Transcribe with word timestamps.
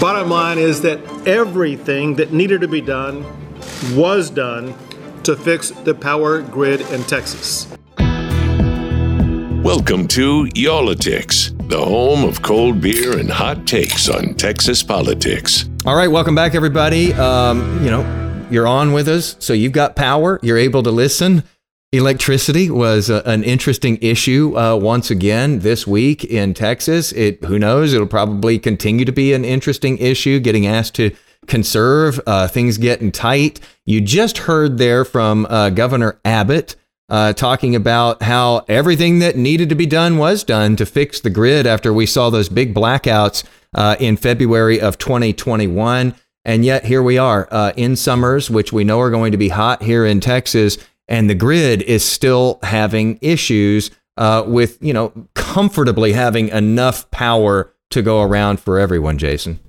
Bottom 0.00 0.30
line 0.30 0.58
is 0.58 0.80
that 0.82 1.00
everything 1.26 2.14
that 2.14 2.32
needed 2.32 2.60
to 2.60 2.68
be 2.68 2.80
done 2.80 3.26
was 3.96 4.30
done 4.30 4.72
to 5.24 5.34
fix 5.34 5.70
the 5.70 5.92
power 5.92 6.40
grid 6.40 6.82
in 6.92 7.02
Texas. 7.02 7.66
Welcome 9.60 10.06
to 10.06 10.48
Y'all-itics, 10.54 11.68
the 11.68 11.84
home 11.84 12.22
of 12.22 12.42
cold 12.42 12.80
beer 12.80 13.18
and 13.18 13.28
hot 13.28 13.66
takes 13.66 14.08
on 14.08 14.34
Texas 14.34 14.84
politics. 14.84 15.68
All 15.84 15.96
right, 15.96 16.06
welcome 16.06 16.36
back, 16.36 16.54
everybody. 16.54 17.12
Um, 17.14 17.84
you 17.84 17.90
know, 17.90 18.46
you're 18.52 18.68
on 18.68 18.92
with 18.92 19.08
us, 19.08 19.34
so 19.40 19.52
you've 19.52 19.72
got 19.72 19.96
power. 19.96 20.38
You're 20.44 20.58
able 20.58 20.84
to 20.84 20.92
listen. 20.92 21.42
Electricity 21.90 22.68
was 22.68 23.08
a, 23.08 23.22
an 23.24 23.42
interesting 23.42 23.96
issue 24.02 24.54
uh, 24.58 24.76
once 24.76 25.10
again 25.10 25.60
this 25.60 25.86
week 25.86 26.22
in 26.22 26.52
Texas. 26.52 27.12
It 27.12 27.42
who 27.44 27.58
knows? 27.58 27.94
It'll 27.94 28.06
probably 28.06 28.58
continue 28.58 29.06
to 29.06 29.12
be 29.12 29.32
an 29.32 29.42
interesting 29.42 29.96
issue. 29.96 30.38
Getting 30.38 30.66
asked 30.66 30.94
to 30.96 31.16
conserve, 31.46 32.20
uh, 32.26 32.46
things 32.46 32.76
getting 32.76 33.10
tight. 33.10 33.60
You 33.86 34.02
just 34.02 34.36
heard 34.36 34.76
there 34.76 35.02
from 35.02 35.46
uh, 35.46 35.70
Governor 35.70 36.20
Abbott 36.26 36.76
uh, 37.08 37.32
talking 37.32 37.74
about 37.74 38.22
how 38.22 38.66
everything 38.68 39.20
that 39.20 39.38
needed 39.38 39.70
to 39.70 39.74
be 39.74 39.86
done 39.86 40.18
was 40.18 40.44
done 40.44 40.76
to 40.76 40.84
fix 40.84 41.20
the 41.20 41.30
grid 41.30 41.66
after 41.66 41.90
we 41.90 42.04
saw 42.04 42.28
those 42.28 42.50
big 42.50 42.74
blackouts 42.74 43.44
uh, 43.72 43.96
in 43.98 44.18
February 44.18 44.78
of 44.78 44.98
2021. 44.98 46.14
And 46.44 46.66
yet 46.66 46.84
here 46.84 47.02
we 47.02 47.16
are 47.16 47.48
uh, 47.50 47.72
in 47.76 47.96
summers, 47.96 48.50
which 48.50 48.74
we 48.74 48.84
know 48.84 49.00
are 49.00 49.10
going 49.10 49.32
to 49.32 49.38
be 49.38 49.48
hot 49.48 49.82
here 49.82 50.04
in 50.04 50.20
Texas 50.20 50.76
and 51.08 51.28
the 51.28 51.34
grid 51.34 51.82
is 51.82 52.04
still 52.04 52.58
having 52.62 53.18
issues 53.20 53.90
uh, 54.16 54.44
with 54.46 54.78
you 54.82 54.92
know 54.92 55.12
comfortably 55.34 56.12
having 56.12 56.48
enough 56.48 57.10
power 57.10 57.72
to 57.90 58.02
go 58.02 58.22
around 58.22 58.60
for 58.60 58.78
everyone. 58.78 59.18
Jason. 59.18 59.60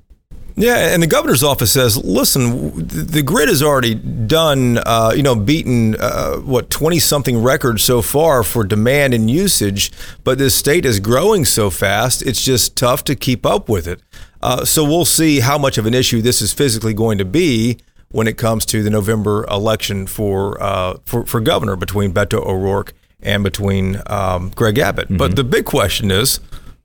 Yeah, 0.55 0.93
and 0.93 1.01
the 1.01 1.07
governor's 1.07 1.41
office 1.41 1.71
says, 1.71 1.95
listen, 2.03 2.85
the 2.85 3.21
grid 3.21 3.47
has 3.47 3.63
already 3.63 3.95
done, 3.95 4.79
uh, 4.79 5.13
you 5.15 5.23
know, 5.23 5.33
beaten 5.33 5.95
uh, 5.95 6.35
what 6.39 6.69
twenty 6.69 6.99
something 6.99 7.41
records 7.41 7.81
so 7.81 8.01
far 8.01 8.43
for 8.43 8.65
demand 8.65 9.13
and 9.13 9.31
usage, 9.31 9.89
but 10.25 10.37
this 10.37 10.53
state 10.53 10.83
is 10.83 10.99
growing 10.99 11.45
so 11.45 11.69
fast, 11.69 12.21
it's 12.21 12.43
just 12.43 12.75
tough 12.75 13.05
to 13.05 13.15
keep 13.15 13.45
up 13.45 13.69
with 13.69 13.87
it. 13.87 14.01
Uh, 14.41 14.65
so 14.65 14.83
we'll 14.83 15.05
see 15.05 15.39
how 15.39 15.57
much 15.57 15.77
of 15.77 15.85
an 15.85 15.93
issue 15.93 16.21
this 16.21 16.41
is 16.41 16.51
physically 16.51 16.93
going 16.93 17.17
to 17.19 17.25
be 17.25 17.77
when 18.11 18.27
it 18.27 18.37
comes 18.37 18.65
to 18.65 18.83
the 18.83 18.89
November 18.89 19.45
election 19.49 20.07
for 20.07 20.61
uh, 20.61 20.97
for, 21.05 21.25
for 21.25 21.39
governor 21.39 21.75
between 21.75 22.13
Beto 22.13 22.45
O'Rourke 22.45 22.93
and 23.21 23.43
between 23.43 24.01
um, 24.07 24.49
Greg 24.55 24.77
Abbott. 24.77 25.07
Mm-hmm. 25.07 25.17
But 25.17 25.35
the 25.35 25.43
big 25.43 25.65
question 25.65 26.11
is, 26.11 26.39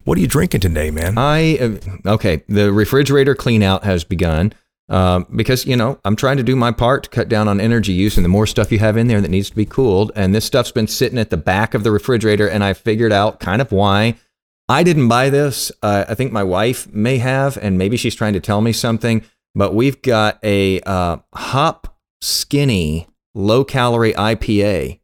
what 0.04 0.18
are 0.18 0.20
you 0.20 0.26
drinking 0.26 0.60
today, 0.60 0.90
man? 0.90 1.16
I 1.16 1.56
uh, 1.58 2.10
okay. 2.14 2.44
The 2.48 2.72
refrigerator 2.72 3.34
clean 3.34 3.62
out 3.62 3.84
has 3.84 4.04
begun. 4.04 4.52
Um, 4.90 5.26
because 5.34 5.64
you 5.64 5.76
know 5.76 5.98
I'm 6.04 6.14
trying 6.14 6.36
to 6.36 6.42
do 6.42 6.54
my 6.54 6.70
part 6.70 7.04
to 7.04 7.08
cut 7.08 7.30
down 7.30 7.48
on 7.48 7.58
energy 7.58 7.94
use, 7.94 8.18
and 8.18 8.24
the 8.24 8.28
more 8.28 8.46
stuff 8.46 8.70
you 8.70 8.78
have 8.80 8.98
in 8.98 9.06
there 9.06 9.22
that 9.22 9.30
needs 9.30 9.48
to 9.48 9.56
be 9.56 9.64
cooled, 9.64 10.12
and 10.14 10.34
this 10.34 10.44
stuff's 10.44 10.72
been 10.72 10.86
sitting 10.86 11.18
at 11.18 11.30
the 11.30 11.38
back 11.38 11.72
of 11.72 11.84
the 11.84 11.90
refrigerator, 11.90 12.46
and 12.46 12.62
I 12.62 12.74
figured 12.74 13.12
out 13.12 13.40
kind 13.40 13.62
of 13.62 13.72
why. 13.72 14.16
I 14.68 14.82
didn't 14.82 15.08
buy 15.08 15.30
this. 15.30 15.72
Uh, 15.82 16.04
I 16.08 16.14
think 16.14 16.32
my 16.32 16.42
wife 16.42 16.86
may 16.92 17.16
have, 17.16 17.56
and 17.58 17.78
maybe 17.78 17.96
she's 17.96 18.14
trying 18.14 18.34
to 18.34 18.40
tell 18.40 18.60
me 18.60 18.72
something 18.72 19.22
but 19.54 19.74
we've 19.74 20.00
got 20.02 20.38
a 20.42 20.80
uh, 20.80 21.18
hop 21.34 21.96
skinny 22.20 23.08
low 23.34 23.64
calorie 23.64 24.14
IPA. 24.14 25.00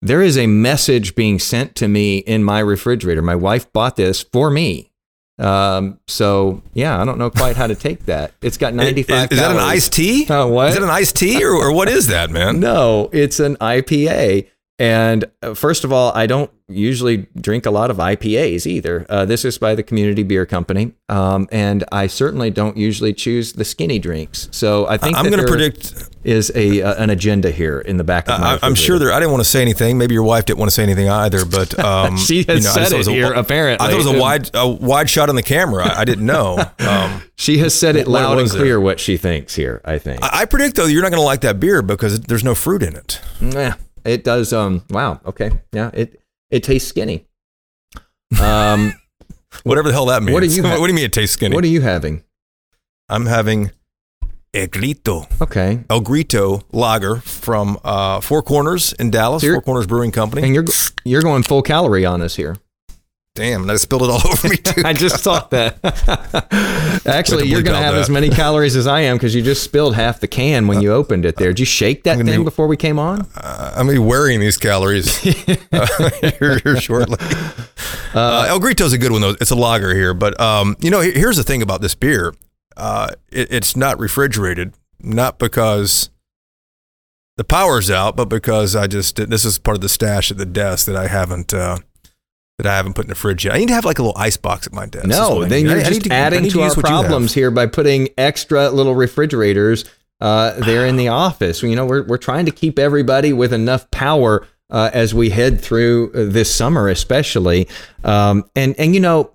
There 0.00 0.22
is 0.22 0.36
a 0.36 0.46
message 0.46 1.14
being 1.14 1.38
sent 1.38 1.74
to 1.76 1.88
me 1.88 2.18
in 2.18 2.42
my 2.42 2.58
refrigerator. 2.58 3.22
My 3.22 3.36
wife 3.36 3.72
bought 3.72 3.96
this 3.96 4.22
for 4.22 4.50
me. 4.50 4.90
Um, 5.38 5.98
so 6.06 6.62
yeah, 6.74 7.00
I 7.00 7.04
don't 7.04 7.18
know 7.18 7.30
quite 7.30 7.56
how 7.56 7.66
to 7.66 7.74
take 7.74 8.06
that. 8.06 8.32
It's 8.42 8.58
got 8.58 8.74
95 8.74 9.32
Is, 9.32 9.38
is 9.38 9.38
that 9.38 9.50
an 9.50 9.56
iced 9.58 9.92
tea? 9.92 10.26
Uh, 10.26 10.46
what? 10.46 10.70
Is 10.70 10.76
it 10.76 10.82
an 10.82 10.90
iced 10.90 11.16
tea 11.16 11.42
or, 11.44 11.52
or 11.54 11.72
what 11.72 11.88
is 11.88 12.08
that, 12.08 12.30
man? 12.30 12.60
no, 12.60 13.10
it's 13.12 13.40
an 13.40 13.56
IPA. 13.56 14.48
And 14.82 15.26
uh, 15.42 15.54
first 15.54 15.84
of 15.84 15.92
all, 15.92 16.10
I 16.12 16.26
don't 16.26 16.50
usually 16.68 17.28
drink 17.40 17.66
a 17.66 17.70
lot 17.70 17.88
of 17.88 17.98
IPAs 17.98 18.66
either. 18.66 19.06
Uh, 19.08 19.24
this 19.24 19.44
is 19.44 19.56
by 19.56 19.76
the 19.76 19.84
Community 19.84 20.24
Beer 20.24 20.44
Company, 20.44 20.92
um, 21.08 21.48
and 21.52 21.84
I 21.92 22.08
certainly 22.08 22.50
don't 22.50 22.76
usually 22.76 23.12
choose 23.12 23.52
the 23.52 23.64
skinny 23.64 24.00
drinks. 24.00 24.48
So 24.50 24.88
I 24.88 24.96
think 24.98 25.16
I'm 25.16 25.26
going 25.26 25.38
to 25.38 25.46
predict 25.46 26.10
is 26.24 26.50
a 26.56 26.82
uh, 26.82 27.00
an 27.00 27.10
agenda 27.10 27.52
here 27.52 27.78
in 27.78 27.96
the 27.96 28.02
back 28.02 28.28
of 28.28 28.40
my. 28.40 28.58
I'm 28.60 28.74
sure 28.74 28.98
there. 28.98 29.12
I 29.12 29.20
didn't 29.20 29.30
want 29.30 29.44
to 29.44 29.48
say 29.48 29.62
anything. 29.62 29.98
Maybe 29.98 30.14
your 30.14 30.24
wife 30.24 30.46
didn't 30.46 30.58
want 30.58 30.72
to 30.72 30.74
say 30.74 30.82
anything 30.82 31.08
either, 31.08 31.44
but 31.44 31.78
um, 31.84 32.16
she 32.16 32.42
has 32.42 32.58
you 32.58 32.64
know, 32.64 32.88
said 32.88 32.92
it, 32.92 33.06
it 33.06 33.12
here. 33.12 33.32
A, 33.32 33.38
apparently, 33.38 33.86
I 33.86 33.88
thought 33.88 33.94
it 33.94 34.04
was 34.04 34.12
a 34.12 34.18
wide 34.20 34.50
a 34.52 34.68
wide 34.68 35.08
shot 35.08 35.28
on 35.28 35.36
the 35.36 35.44
camera. 35.44 35.86
I, 35.86 36.00
I 36.00 36.04
didn't 36.04 36.26
know. 36.26 36.58
Um, 36.80 37.22
she 37.36 37.58
has 37.58 37.72
said 37.72 37.94
it 37.94 38.08
loud 38.08 38.40
and 38.40 38.50
clear 38.50 38.80
what 38.80 38.98
she 38.98 39.16
thinks 39.16 39.54
here. 39.54 39.80
I 39.84 39.98
think. 39.98 40.24
I, 40.24 40.40
I 40.40 40.44
predict 40.46 40.74
though 40.74 40.86
you're 40.86 41.02
not 41.02 41.12
going 41.12 41.20
to 41.20 41.24
like 41.24 41.42
that 41.42 41.60
beer 41.60 41.82
because 41.82 42.18
there's 42.22 42.42
no 42.42 42.56
fruit 42.56 42.82
in 42.82 42.96
it. 42.96 43.20
Yeah. 43.40 43.74
It 44.04 44.24
does. 44.24 44.52
Um. 44.52 44.84
Wow. 44.90 45.20
Okay. 45.26 45.50
Yeah. 45.72 45.90
It 45.94 46.20
it 46.50 46.62
tastes 46.62 46.88
skinny. 46.88 47.26
Um. 48.40 48.94
Whatever 49.64 49.88
the 49.88 49.92
hell 49.94 50.06
that 50.06 50.22
means. 50.22 50.34
What 50.34 50.42
do 50.42 50.46
you? 50.46 50.62
Ha- 50.62 50.70
what 50.80 50.86
do 50.86 50.92
you 50.92 50.96
mean 50.96 51.04
it 51.04 51.12
tastes 51.12 51.34
skinny? 51.34 51.54
What 51.54 51.64
are 51.64 51.68
you 51.68 51.82
having? 51.82 52.24
I'm 53.08 53.26
having 53.26 53.70
El 54.54 54.66
Grito. 54.68 55.26
Okay. 55.40 55.84
El 55.90 56.00
Grito 56.00 56.62
lager 56.72 57.16
from 57.16 57.78
uh, 57.84 58.20
Four 58.20 58.42
Corners 58.42 58.92
in 58.94 59.10
Dallas, 59.10 59.42
so 59.42 59.52
Four 59.52 59.62
Corners 59.62 59.86
Brewing 59.86 60.10
Company. 60.12 60.42
And 60.42 60.54
you're 60.54 60.64
you're 61.04 61.22
going 61.22 61.42
full 61.42 61.62
calorie 61.62 62.04
on 62.04 62.22
us 62.22 62.36
here. 62.36 62.56
Damn, 63.34 63.62
and 63.62 63.70
I 63.70 63.76
spilled 63.76 64.02
it 64.02 64.10
all 64.10 64.20
over 64.30 64.48
me 64.48 64.56
too. 64.56 64.82
I 64.84 64.92
just 64.92 65.24
thought 65.24 65.50
that. 65.52 65.78
Actually, 67.06 67.48
you're 67.48 67.62
going 67.62 67.76
to 67.76 67.82
have 67.82 67.94
that. 67.94 68.00
as 68.00 68.10
many 68.10 68.28
calories 68.28 68.76
as 68.76 68.86
I 68.86 69.00
am 69.00 69.16
because 69.16 69.34
you 69.34 69.40
just 69.40 69.62
spilled 69.62 69.94
half 69.94 70.20
the 70.20 70.28
can 70.28 70.66
when 70.66 70.82
you 70.82 70.92
opened 70.92 71.24
it 71.24 71.36
there. 71.36 71.48
Did 71.48 71.60
you 71.60 71.66
shake 71.66 72.02
that 72.04 72.18
thing 72.18 72.40
be, 72.40 72.44
before 72.44 72.66
we 72.66 72.76
came 72.76 72.98
on? 72.98 73.26
Uh, 73.34 73.72
I'm 73.74 73.86
going 73.86 73.96
to 73.96 74.02
be 74.02 74.06
wearing 74.06 74.40
these 74.40 74.58
calories 74.58 75.26
uh, 75.72 76.20
here, 76.20 76.58
here, 76.58 76.76
shortly. 76.78 77.16
Uh, 78.14 78.18
uh, 78.18 78.46
El 78.48 78.60
Grito's 78.60 78.92
a 78.92 78.98
good 78.98 79.12
one, 79.12 79.22
though. 79.22 79.34
It's 79.40 79.50
a 79.50 79.56
lager 79.56 79.94
here. 79.94 80.12
But, 80.12 80.38
um, 80.38 80.76
you 80.80 80.90
know, 80.90 81.00
here's 81.00 81.38
the 81.38 81.44
thing 81.44 81.62
about 81.62 81.80
this 81.80 81.94
beer 81.94 82.34
uh, 82.76 83.12
it, 83.30 83.50
it's 83.50 83.74
not 83.76 83.98
refrigerated, 83.98 84.74
not 85.00 85.38
because 85.38 86.10
the 87.38 87.44
power's 87.44 87.90
out, 87.90 88.14
but 88.14 88.26
because 88.26 88.76
I 88.76 88.86
just, 88.86 89.16
this 89.16 89.46
is 89.46 89.58
part 89.58 89.76
of 89.76 89.80
the 89.80 89.88
stash 89.88 90.30
at 90.30 90.36
the 90.36 90.44
desk 90.44 90.86
that 90.86 90.96
I 90.96 91.06
haven't 91.06 91.54
uh, 91.54 91.78
that 92.58 92.66
I 92.66 92.76
haven't 92.76 92.94
put 92.94 93.06
in 93.06 93.08
the 93.08 93.14
fridge 93.14 93.44
yet. 93.44 93.54
I 93.54 93.58
need 93.58 93.68
to 93.68 93.74
have 93.74 93.84
like 93.84 93.98
a 93.98 94.02
little 94.02 94.18
ice 94.18 94.36
box 94.36 94.66
at 94.66 94.72
my 94.72 94.86
desk. 94.86 95.06
No, 95.06 95.44
then 95.44 95.64
you're 95.64 95.80
I, 95.80 95.84
just 95.84 96.10
I 96.10 96.14
adding 96.14 96.44
to, 96.44 96.50
to 96.50 96.62
our 96.62 96.74
problems 96.74 97.34
here 97.34 97.50
by 97.50 97.66
putting 97.66 98.08
extra 98.18 98.70
little 98.70 98.94
refrigerators 98.94 99.84
uh, 100.20 100.52
there 100.60 100.86
in 100.86 100.96
the 100.96 101.08
office. 101.08 101.62
You 101.62 101.74
know, 101.74 101.86
we're 101.86 102.04
we're 102.04 102.18
trying 102.18 102.46
to 102.46 102.52
keep 102.52 102.78
everybody 102.78 103.32
with 103.32 103.52
enough 103.52 103.90
power 103.90 104.46
uh, 104.70 104.90
as 104.92 105.14
we 105.14 105.30
head 105.30 105.60
through 105.60 106.12
uh, 106.12 106.24
this 106.30 106.54
summer, 106.54 106.88
especially. 106.88 107.68
Um, 108.04 108.44
and 108.54 108.74
and 108.78 108.94
you 108.94 109.00
know, 109.00 109.32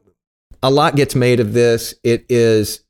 a 0.61 0.69
lot 0.71 0.95
gets 0.95 1.15
made 1.15 1.39
of 1.39 1.53
this. 1.53 1.93
It 2.03 2.25
is. 2.29 2.81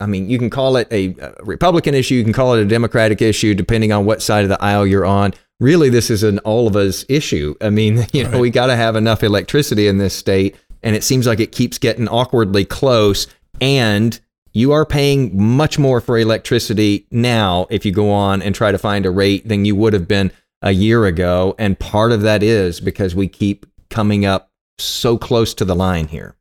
I 0.00 0.06
mean, 0.06 0.28
you 0.28 0.36
can 0.36 0.50
call 0.50 0.76
it 0.78 0.88
a 0.90 1.14
Republican 1.44 1.94
issue, 1.94 2.16
you 2.16 2.24
can 2.24 2.32
call 2.32 2.54
it 2.54 2.62
a 2.62 2.64
Democratic 2.64 3.22
issue, 3.22 3.54
depending 3.54 3.92
on 3.92 4.04
what 4.04 4.20
side 4.20 4.42
of 4.42 4.48
the 4.48 4.60
aisle 4.60 4.84
you're 4.84 5.06
on 5.06 5.32
really 5.62 5.88
this 5.88 6.10
is 6.10 6.22
an 6.22 6.40
all 6.40 6.66
of 6.66 6.76
us 6.76 7.04
issue. 7.08 7.54
I 7.60 7.70
mean, 7.70 8.04
you 8.12 8.24
know, 8.24 8.30
right. 8.30 8.40
we 8.40 8.50
got 8.50 8.66
to 8.66 8.76
have 8.76 8.96
enough 8.96 9.22
electricity 9.22 9.86
in 9.86 9.98
this 9.98 10.14
state, 10.14 10.56
and 10.82 10.94
it 10.94 11.04
seems 11.04 11.26
like 11.26 11.40
it 11.40 11.52
keeps 11.52 11.78
getting 11.78 12.08
awkwardly 12.08 12.64
close. 12.64 13.26
And 13.60 14.18
you 14.52 14.72
are 14.72 14.84
paying 14.84 15.40
much 15.40 15.78
more 15.78 16.00
for 16.00 16.18
electricity 16.18 17.06
now 17.10 17.66
if 17.70 17.86
you 17.86 17.92
go 17.92 18.10
on 18.10 18.42
and 18.42 18.54
try 18.54 18.72
to 18.72 18.78
find 18.78 19.06
a 19.06 19.10
rate 19.10 19.48
than 19.48 19.64
you 19.64 19.76
would 19.76 19.92
have 19.92 20.08
been 20.08 20.32
a 20.60 20.72
year 20.72 21.06
ago. 21.06 21.54
And 21.58 21.78
part 21.78 22.12
of 22.12 22.22
that 22.22 22.42
is 22.42 22.80
because 22.80 23.14
we 23.14 23.28
keep 23.28 23.66
coming 23.88 24.26
up 24.26 24.50
so 24.78 25.16
close 25.16 25.54
to 25.54 25.64
the 25.64 25.76
line 25.76 26.08
here. 26.08 26.34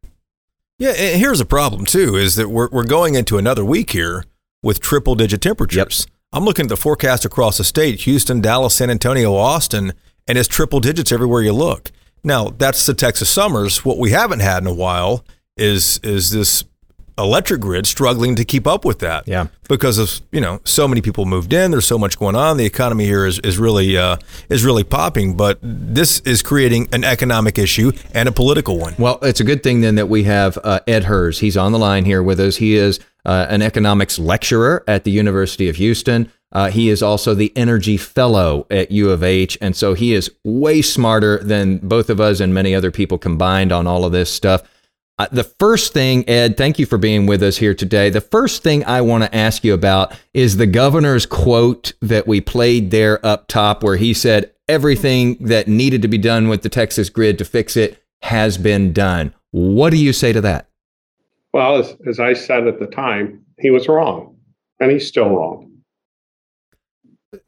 Yeah, 0.79 0.93
and 0.97 1.19
here's 1.19 1.39
a 1.39 1.45
problem 1.45 1.85
too: 1.85 2.15
is 2.15 2.35
that 2.35 2.49
we're 2.49 2.69
we're 2.71 2.83
going 2.83 3.13
into 3.13 3.37
another 3.37 3.63
week 3.63 3.91
here 3.91 4.25
with 4.63 4.79
triple 4.79 5.13
digit 5.13 5.41
temperatures. 5.41 6.07
Yep. 6.07 6.11
I'm 6.33 6.45
looking 6.45 6.63
at 6.63 6.69
the 6.69 6.77
forecast 6.77 7.25
across 7.25 7.57
the 7.57 7.65
state 7.65 8.01
Houston, 8.01 8.39
Dallas, 8.39 8.75
San 8.75 8.89
Antonio, 8.89 9.35
Austin, 9.35 9.91
and 10.29 10.37
it's 10.37 10.47
triple 10.47 10.79
digits 10.79 11.11
everywhere 11.11 11.41
you 11.41 11.51
look. 11.51 11.91
Now, 12.23 12.49
that's 12.49 12.85
the 12.85 12.93
Texas 12.93 13.29
summers. 13.29 13.83
What 13.83 13.97
we 13.97 14.11
haven't 14.11 14.39
had 14.39 14.63
in 14.63 14.67
a 14.67 14.73
while 14.73 15.25
is 15.57 15.99
is 16.03 16.31
this 16.31 16.63
electric 17.17 17.61
grid 17.61 17.85
struggling 17.85 18.35
to 18.35 18.45
keep 18.45 18.67
up 18.67 18.85
with 18.85 18.99
that. 18.99 19.27
Yeah. 19.27 19.47
Because 19.67 19.97
of, 19.97 20.21
you 20.31 20.41
know, 20.41 20.59
so 20.65 20.87
many 20.87 21.01
people 21.01 21.25
moved 21.25 21.53
in, 21.53 21.71
there's 21.71 21.85
so 21.85 21.97
much 21.97 22.19
going 22.19 22.35
on. 22.35 22.57
The 22.57 22.65
economy 22.65 23.05
here 23.05 23.25
is, 23.25 23.39
is 23.39 23.57
really 23.57 23.97
uh, 23.97 24.17
is 24.49 24.65
really 24.65 24.83
popping, 24.83 25.37
but 25.37 25.59
this 25.61 26.19
is 26.21 26.41
creating 26.41 26.89
an 26.91 27.03
economic 27.03 27.57
issue 27.57 27.91
and 28.13 28.27
a 28.27 28.31
political 28.31 28.77
one. 28.77 28.95
Well, 28.97 29.19
it's 29.21 29.39
a 29.39 29.45
good 29.45 29.63
thing 29.63 29.81
then 29.81 29.95
that 29.95 30.09
we 30.09 30.23
have 30.23 30.57
uh, 30.63 30.81
Ed 30.87 31.05
Hirs. 31.05 31.39
He's 31.39 31.57
on 31.57 31.71
the 31.71 31.79
line 31.79 32.05
here 32.05 32.21
with 32.21 32.39
us. 32.39 32.57
He 32.57 32.75
is 32.75 32.99
uh, 33.25 33.47
an 33.49 33.61
economics 33.61 34.19
lecturer 34.19 34.83
at 34.87 35.03
the 35.03 35.11
University 35.11 35.69
of 35.69 35.75
Houston. 35.77 36.31
Uh, 36.51 36.69
he 36.69 36.89
is 36.89 37.01
also 37.01 37.33
the 37.33 37.53
energy 37.55 37.95
fellow 37.95 38.67
at 38.69 38.91
U 38.91 39.09
of 39.09 39.23
H. 39.23 39.57
And 39.61 39.75
so 39.75 39.93
he 39.93 40.13
is 40.13 40.29
way 40.43 40.81
smarter 40.81 41.41
than 41.41 41.77
both 41.77 42.09
of 42.09 42.19
us 42.19 42.41
and 42.41 42.53
many 42.53 42.75
other 42.75 42.91
people 42.91 43.17
combined 43.17 43.71
on 43.71 43.87
all 43.87 44.03
of 44.03 44.11
this 44.11 44.29
stuff. 44.29 44.61
Uh, 45.19 45.27
the 45.31 45.43
first 45.43 45.93
thing, 45.93 46.27
Ed, 46.27 46.57
thank 46.57 46.79
you 46.79 46.85
for 46.85 46.97
being 46.97 47.27
with 47.27 47.43
us 47.43 47.57
here 47.57 47.73
today. 47.73 48.09
The 48.09 48.21
first 48.21 48.63
thing 48.63 48.83
I 48.85 49.01
want 49.01 49.23
to 49.23 49.35
ask 49.35 49.63
you 49.63 49.73
about 49.73 50.13
is 50.33 50.57
the 50.57 50.65
governor's 50.65 51.25
quote 51.25 51.93
that 52.01 52.27
we 52.27 52.41
played 52.41 52.91
there 52.91 53.23
up 53.25 53.47
top, 53.47 53.83
where 53.83 53.97
he 53.97 54.13
said, 54.13 54.51
Everything 54.67 55.35
that 55.41 55.67
needed 55.67 56.01
to 56.01 56.07
be 56.07 56.17
done 56.17 56.47
with 56.47 56.61
the 56.61 56.69
Texas 56.69 57.09
grid 57.09 57.37
to 57.39 57.45
fix 57.45 57.75
it 57.75 58.01
has 58.21 58.57
been 58.57 58.93
done. 58.93 59.33
What 59.51 59.89
do 59.89 59.97
you 59.97 60.13
say 60.13 60.31
to 60.31 60.41
that? 60.41 60.69
Well, 61.53 61.77
as, 61.77 61.95
as 62.07 62.19
I 62.19 62.33
said 62.33 62.67
at 62.67 62.79
the 62.79 62.87
time, 62.87 63.43
he 63.59 63.69
was 63.69 63.87
wrong, 63.89 64.37
and 64.79 64.89
he's 64.89 65.07
still 65.07 65.29
wrong 65.29 65.70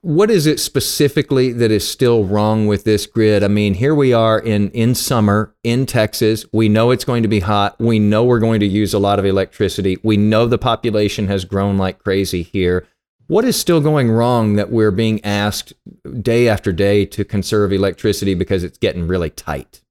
what 0.01 0.31
is 0.31 0.45
it 0.47 0.59
specifically 0.59 1.51
that 1.51 1.71
is 1.71 1.87
still 1.87 2.23
wrong 2.25 2.67
with 2.67 2.83
this 2.83 3.05
grid? 3.05 3.43
I 3.43 3.47
mean, 3.49 3.73
here 3.73 3.93
we 3.93 4.13
are 4.13 4.39
in 4.39 4.69
in 4.71 4.95
summer 4.95 5.53
in 5.63 5.85
Texas. 5.85 6.45
We 6.53 6.69
know 6.69 6.91
it's 6.91 7.05
going 7.05 7.23
to 7.23 7.29
be 7.29 7.41
hot. 7.41 7.75
We 7.79 7.99
know 7.99 8.23
we're 8.23 8.39
going 8.39 8.61
to 8.61 8.67
use 8.67 8.93
a 8.93 8.99
lot 8.99 9.19
of 9.19 9.25
electricity. 9.25 9.97
We 10.03 10.17
know 10.17 10.45
the 10.45 10.57
population 10.57 11.27
has 11.27 11.43
grown 11.45 11.77
like 11.77 11.99
crazy 11.99 12.43
here. 12.43 12.87
What 13.27 13.45
is 13.45 13.59
still 13.59 13.81
going 13.81 14.11
wrong 14.11 14.55
that 14.55 14.71
we're 14.71 14.91
being 14.91 15.23
asked 15.23 15.73
day 16.21 16.47
after 16.47 16.71
day 16.71 17.05
to 17.07 17.25
conserve 17.25 17.71
electricity 17.71 18.35
because 18.35 18.63
it's 18.63 18.77
getting 18.77 19.07
really 19.07 19.29
tight? 19.29 19.81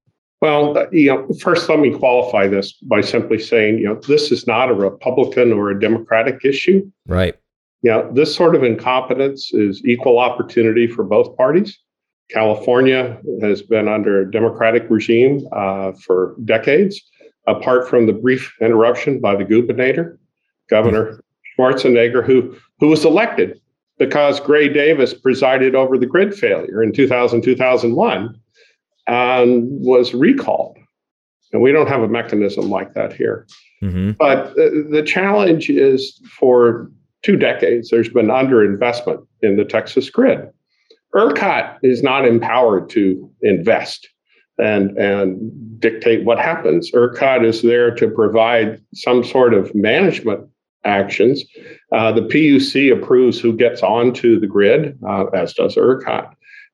Well, 0.40 0.76
uh, 0.76 0.86
you 0.90 1.06
know, 1.06 1.28
first 1.40 1.68
let 1.68 1.78
me 1.78 1.96
qualify 1.96 2.48
this 2.48 2.72
by 2.72 3.00
simply 3.00 3.38
saying, 3.38 3.78
you 3.78 3.84
know, 3.84 4.00
this 4.06 4.32
is 4.32 4.46
not 4.46 4.70
a 4.70 4.74
Republican 4.74 5.52
or 5.52 5.70
a 5.70 5.78
Democratic 5.78 6.44
issue. 6.44 6.90
Right. 7.06 7.36
Know, 7.82 8.10
this 8.12 8.34
sort 8.34 8.54
of 8.54 8.62
incompetence 8.62 9.52
is 9.52 9.84
equal 9.84 10.18
opportunity 10.18 10.86
for 10.86 11.02
both 11.02 11.36
parties. 11.36 11.78
California 12.30 13.20
has 13.42 13.60
been 13.60 13.88
under 13.88 14.20
a 14.20 14.30
Democratic 14.30 14.84
regime 14.88 15.46
uh, 15.52 15.92
for 15.92 16.36
decades, 16.44 17.02
apart 17.46 17.88
from 17.88 18.06
the 18.06 18.12
brief 18.12 18.54
interruption 18.60 19.20
by 19.20 19.34
the 19.34 19.44
gubernator, 19.44 20.16
Governor 20.70 21.22
Schwarzenegger, 21.58 22.24
who, 22.24 22.56
who 22.78 22.88
was 22.88 23.04
elected 23.04 23.60
because 23.98 24.40
Gray 24.40 24.68
Davis 24.68 25.12
presided 25.12 25.74
over 25.74 25.98
the 25.98 26.06
grid 26.06 26.34
failure 26.34 26.82
in 26.82 26.92
2000, 26.92 27.42
2001 27.42 28.40
and 29.06 29.68
was 29.68 30.14
recalled. 30.14 30.78
And 31.52 31.60
we 31.60 31.72
don't 31.72 31.88
have 31.88 32.02
a 32.02 32.08
mechanism 32.08 32.70
like 32.70 32.94
that 32.94 33.12
here. 33.12 33.46
Mm-hmm. 33.82 34.12
But 34.12 34.48
uh, 34.52 34.70
the 34.90 35.02
challenge 35.06 35.68
is 35.68 36.20
for 36.38 36.90
two 37.22 37.36
decades, 37.36 37.90
there's 37.90 38.08
been 38.08 38.26
underinvestment 38.26 39.26
in 39.42 39.56
the 39.56 39.64
Texas 39.64 40.10
grid. 40.10 40.48
ERCOT 41.14 41.78
is 41.82 42.02
not 42.02 42.26
empowered 42.26 42.88
to 42.90 43.30
invest 43.42 44.08
and, 44.58 44.96
and 44.96 45.80
dictate 45.80 46.24
what 46.24 46.38
happens. 46.38 46.90
ERCOT 46.92 47.44
is 47.44 47.62
there 47.62 47.94
to 47.94 48.08
provide 48.08 48.80
some 48.94 49.22
sort 49.22 49.54
of 49.54 49.74
management 49.74 50.48
actions. 50.84 51.44
Uh, 51.92 52.12
the 52.12 52.22
PUC 52.22 52.92
approves 52.92 53.38
who 53.38 53.56
gets 53.56 53.82
onto 53.82 54.40
the 54.40 54.46
grid, 54.46 54.98
uh, 55.06 55.26
as 55.26 55.52
does 55.54 55.76
ERCOT. 55.76 56.32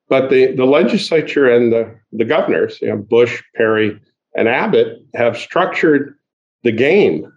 But 0.08 0.30
the, 0.30 0.54
the 0.54 0.64
legislature 0.64 1.50
and 1.50 1.72
the, 1.72 1.94
the 2.12 2.24
governors, 2.24 2.78
you 2.80 2.88
know, 2.88 2.96
Bush, 2.96 3.42
Perry, 3.54 4.00
and 4.34 4.48
Abbott, 4.48 4.98
have 5.14 5.36
structured 5.36 6.14
the 6.62 6.72
game 6.72 7.30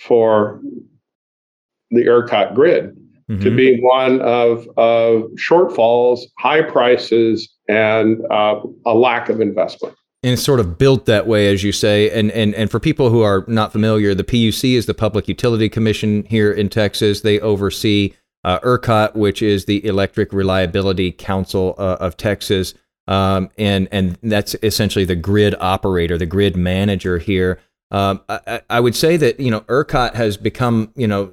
for 0.00 0.60
the 1.90 2.04
ERCOT 2.04 2.54
grid 2.54 2.96
mm-hmm. 3.30 3.42
to 3.42 3.50
be 3.54 3.80
one 3.80 4.20
of, 4.20 4.66
of 4.76 5.24
shortfalls, 5.36 6.20
high 6.38 6.62
prices, 6.62 7.48
and 7.68 8.20
uh, 8.30 8.60
a 8.84 8.94
lack 8.94 9.28
of 9.28 9.40
investment. 9.40 9.94
And 10.22 10.32
it's 10.32 10.42
sort 10.42 10.60
of 10.60 10.78
built 10.78 11.06
that 11.06 11.26
way, 11.26 11.52
as 11.52 11.62
you 11.62 11.72
say. 11.72 12.10
And, 12.10 12.32
and, 12.32 12.54
and 12.54 12.70
for 12.70 12.80
people 12.80 13.10
who 13.10 13.22
are 13.22 13.44
not 13.46 13.70
familiar, 13.70 14.14
the 14.14 14.24
PUC 14.24 14.74
is 14.74 14.86
the 14.86 14.94
Public 14.94 15.28
Utility 15.28 15.68
Commission 15.68 16.24
here 16.24 16.50
in 16.50 16.68
Texas. 16.68 17.20
They 17.20 17.38
oversee 17.40 18.14
uh, 18.42 18.58
ERCOT, 18.60 19.14
which 19.14 19.42
is 19.42 19.66
the 19.66 19.84
Electric 19.84 20.32
Reliability 20.32 21.12
Council 21.12 21.74
uh, 21.78 21.96
of 22.00 22.16
Texas. 22.16 22.74
Um, 23.08 23.50
and, 23.56 23.88
and 23.92 24.18
that's 24.22 24.56
essentially 24.62 25.04
the 25.04 25.14
grid 25.14 25.54
operator, 25.60 26.18
the 26.18 26.26
grid 26.26 26.56
manager 26.56 27.18
here. 27.18 27.60
Um, 27.90 28.20
I, 28.28 28.62
I, 28.68 28.80
would 28.80 28.96
say 28.96 29.16
that 29.16 29.38
you 29.38 29.50
know 29.50 29.60
ERCOT 29.62 30.14
has 30.14 30.36
become 30.36 30.92
you 30.96 31.06
know 31.06 31.32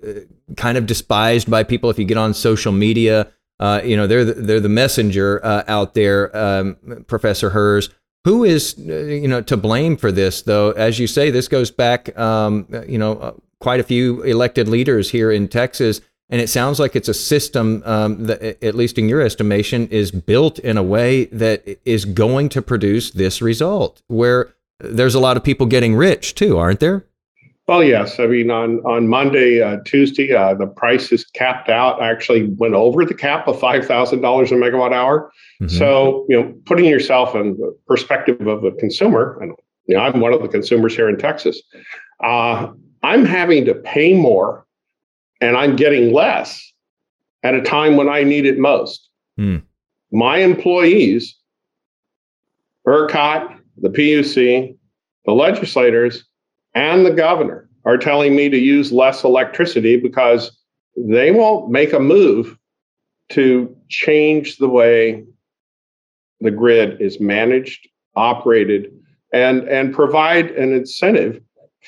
kind 0.56 0.78
of 0.78 0.86
despised 0.86 1.50
by 1.50 1.64
people. 1.64 1.90
If 1.90 1.98
you 1.98 2.06
get 2.06 2.18
on 2.18 2.34
social 2.36 2.72
media, 2.72 3.32
uh, 3.60 3.82
you 3.84 3.98
know 3.98 4.06
they're 4.06 4.26
the, 4.26 4.34
they're 4.34 4.60
the 4.60 4.70
messenger 4.70 5.44
uh, 5.44 5.64
out 5.68 5.96
there. 5.96 6.36
Um, 6.38 7.06
Professor 7.08 7.50
Hirs, 7.50 7.90
who 8.24 8.44
is 8.44 8.76
uh, 8.78 8.94
you 8.94 9.28
know 9.28 9.42
to 9.42 9.58
blame 9.58 9.98
for 9.98 10.12
this 10.12 10.44
though? 10.44 10.72
As 10.72 11.00
you 11.00 11.08
say, 11.08 11.32
this 11.32 11.48
goes 11.48 11.72
back 11.72 12.16
um, 12.20 12.68
you 12.88 13.00
know 13.00 13.14
uh, 13.14 13.34
quite 13.60 13.80
a 13.80 13.84
few 13.84 14.22
elected 14.22 14.68
leaders 14.68 15.10
here 15.10 15.32
in 15.32 15.48
Texas. 15.48 16.02
And 16.30 16.42
it 16.42 16.48
sounds 16.48 16.80
like 16.80 16.96
it's 16.96 17.10
a 17.10 17.14
system 17.14 17.84
um, 17.86 18.26
that, 18.26 18.64
at 18.64 18.76
least 18.76 18.98
in 18.98 19.08
your 19.08 19.22
estimation, 19.22 19.88
is 19.90 20.10
built 20.10 20.58
in 20.58 20.78
a 20.78 20.84
way 20.84 21.26
that 21.26 21.80
is 21.86 22.06
going 22.06 22.50
to 22.50 22.62
produce 22.62 23.12
this 23.12 23.42
result, 23.42 24.02
where 24.08 24.54
there's 24.83 25.15
a 25.15 25.19
lot 25.19 25.38
of 25.38 25.44
people 25.44 25.65
getting 25.65 25.95
rich 25.95 26.35
too, 26.35 26.57
aren't 26.57 26.80
there? 26.80 27.06
Well, 27.68 27.83
yes. 27.83 28.19
I 28.19 28.27
mean, 28.27 28.51
on 28.51 28.80
on 28.80 29.07
Monday, 29.07 29.62
uh, 29.62 29.77
Tuesday, 29.85 30.33
uh, 30.33 30.53
the 30.53 30.68
price 30.68 31.13
is 31.13 31.24
capped 31.24 31.69
out. 31.69 32.01
Actually, 32.01 32.50
went 32.57 32.74
over 32.74 33.06
the 33.06 33.13
cap 33.13 33.47
of 33.47 33.57
five 33.57 33.85
thousand 33.85 34.19
dollars 34.21 34.51
a 34.51 34.56
megawatt 34.56 34.91
hour. 34.91 35.31
Mm-hmm. 35.62 35.77
So, 35.77 36.25
you 36.27 36.35
know, 36.35 36.53
putting 36.65 36.85
yourself 36.85 37.35
in 37.35 37.56
the 37.57 37.77
perspective 37.88 38.45
of 38.47 38.65
a 38.65 38.71
consumer, 38.74 39.38
and 39.41 39.53
you 39.88 39.95
know, 39.95 40.01
I'm 40.01 40.19
one 40.19 40.33
of 40.33 40.41
the 40.41 40.50
consumers 40.50 40.94
here 40.94 41.07
in 41.07 41.18
Texas. 41.18 41.62
Uh, 42.21 42.68
I'm 43.01 43.25
having 43.25 43.63
to 43.65 43.75
pay 43.75 44.13
more, 44.13 44.65
and 45.39 45.56
I'm 45.56 45.77
getting 45.77 46.12
less 46.12 46.74
at 47.44 47.56
a 47.56 47.62
time 47.62 47.95
when 47.95 48.09
I 48.09 48.24
need 48.24 48.45
it 48.45 48.57
most. 48.57 49.09
Mm. 49.39 49.62
My 50.12 50.38
employees, 50.38 51.35
ERCOT, 52.85 53.59
the 53.83 53.89
PUC, 53.89 54.75
the 55.25 55.31
legislators, 55.31 56.24
and 56.74 57.06
the 57.06 57.12
governor 57.12 57.69
are 57.85 57.97
telling 57.97 58.35
me 58.35 58.50
to 58.50 58.57
use 58.57 58.91
less 58.91 59.24
electricity 59.24 59.97
because 59.97 60.57
they 60.95 61.31
won't 61.31 61.69
make 61.69 61.91
a 61.91 62.00
move 62.00 62.57
to 63.30 63.75
change 63.89 64.57
the 64.57 64.69
way 64.69 65.24
the 66.39 66.50
grid 66.50 67.01
is 67.01 67.19
managed, 67.19 67.88
operated, 68.15 68.91
and, 69.33 69.68
and 69.68 69.94
provide 69.94 70.51
an 70.51 70.74
incentive 70.74 71.42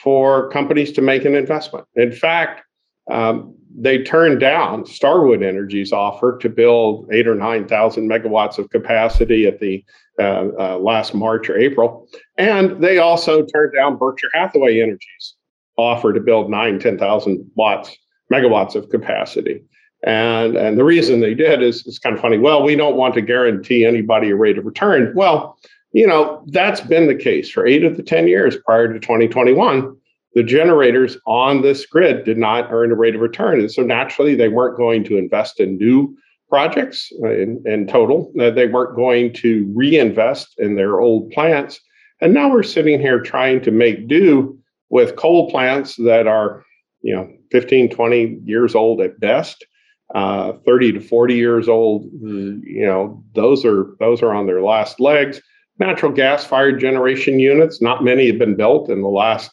for 0.04 0.50
companies 0.50 0.92
to 0.92 1.02
make 1.02 1.24
an 1.24 1.34
investment. 1.34 1.86
In 1.96 2.12
fact, 2.12 2.62
um, 3.10 3.55
they 3.78 4.02
turned 4.02 4.40
down 4.40 4.86
Starwood 4.86 5.44
Energy's 5.44 5.92
offer 5.92 6.38
to 6.38 6.50
build 6.50 7.10
eight 7.12 7.28
or 7.28 7.36
9,000 7.36 8.10
megawatts 8.10 8.58
of 8.58 8.70
capacity 8.70 9.46
at 9.46 9.60
the 9.60 9.84
uh, 10.18 10.48
uh, 10.58 10.78
last 10.78 11.14
March 11.14 11.50
or 11.50 11.58
April. 11.58 12.08
And 12.38 12.82
they 12.82 13.00
also 13.00 13.46
turned 13.46 13.74
down 13.74 13.98
Berkshire 13.98 14.30
Hathaway 14.34 14.82
Energy's 14.82 15.36
offer 15.78 16.14
to 16.14 16.22
build 16.22 16.50
nine, 16.50 16.80
10,000 16.80 17.52
watts, 17.56 17.96
megawatts 18.32 18.76
of 18.76 18.90
capacity. 18.90 19.62
And, 20.04 20.56
and 20.56 20.78
the 20.78 20.86
reason 20.86 21.20
they 21.20 21.34
did 21.34 21.62
is 21.62 21.86
it's 21.86 22.00
kind 22.00 22.16
of 22.16 22.22
funny. 22.22 22.38
Well, 22.38 22.64
we 22.64 22.76
don't 22.76 22.96
want 22.96 23.14
to 23.16 23.22
guarantee 23.22 23.86
anybody 23.86 24.30
a 24.30 24.36
rate 24.36 24.58
of 24.58 24.66
return. 24.66 25.12
Well, 25.16 25.58
you 25.92 26.08
know, 26.08 26.46
that's 26.48 26.82
been 26.82 27.08
the 27.08 27.16
case 27.16 27.50
for 27.50 27.66
eight 27.66 27.84
of 27.84 27.98
the 27.98 28.04
10 28.04 28.28
years 28.28 28.56
prior 28.66 28.92
to 28.92 29.00
2021 29.00 29.98
the 30.36 30.44
generators 30.44 31.18
on 31.26 31.62
this 31.62 31.86
grid 31.86 32.26
did 32.26 32.38
not 32.38 32.72
earn 32.72 32.92
a 32.92 32.96
rate 32.96 33.16
of 33.16 33.22
return. 33.22 33.60
And 33.62 33.72
so 33.72 33.82
naturally, 33.82 34.36
they 34.36 34.50
weren't 34.50 34.78
going 34.78 35.04
to 35.06 35.18
invest 35.18 35.62
in 35.62 35.78
new 35.78 36.16
projects 36.50 37.12
uh, 37.24 37.30
in, 37.30 37.64
in 37.66 37.88
total. 37.88 38.32
Uh, 38.40 38.52
they 38.52 38.68
weren't 38.68 38.96
going 38.98 39.34
to 39.34 39.72
reinvest 39.74 40.54
in 40.58 40.76
their 40.76 41.00
old 41.00 41.32
plants. 41.32 41.80
And 42.22 42.34
now 42.34 42.52
we're 42.52 42.64
sitting 42.64 43.00
here 43.00 43.20
trying 43.20 43.62
to 43.62 43.72
make 43.72 44.08
do 44.08 44.60
with 44.90 45.16
coal 45.16 45.50
plants 45.50 45.96
that 45.98 46.28
are, 46.28 46.64
you 47.02 47.16
know, 47.16 47.30
15, 47.52 47.90
20 47.90 48.40
years 48.44 48.76
old 48.76 49.02
at 49.02 49.20
best. 49.20 49.66
Uh, 50.14 50.54
30 50.66 50.92
to 50.94 51.00
40 51.00 51.34
years 51.34 51.68
old, 51.68 52.06
you 52.22 52.86
know, 52.86 53.24
those 53.34 53.66
are 53.66 53.96
those 54.00 54.22
are 54.22 54.34
on 54.34 54.46
their 54.46 54.62
last 54.62 55.00
legs. 55.00 55.42
Natural 55.80 56.12
gas 56.12 56.46
fired 56.46 56.80
generation 56.80 57.40
units, 57.40 57.82
not 57.82 58.04
many 58.04 58.28
have 58.28 58.38
been 58.38 58.56
built 58.56 58.88
in 58.88 59.02
the 59.02 59.08
last 59.08 59.50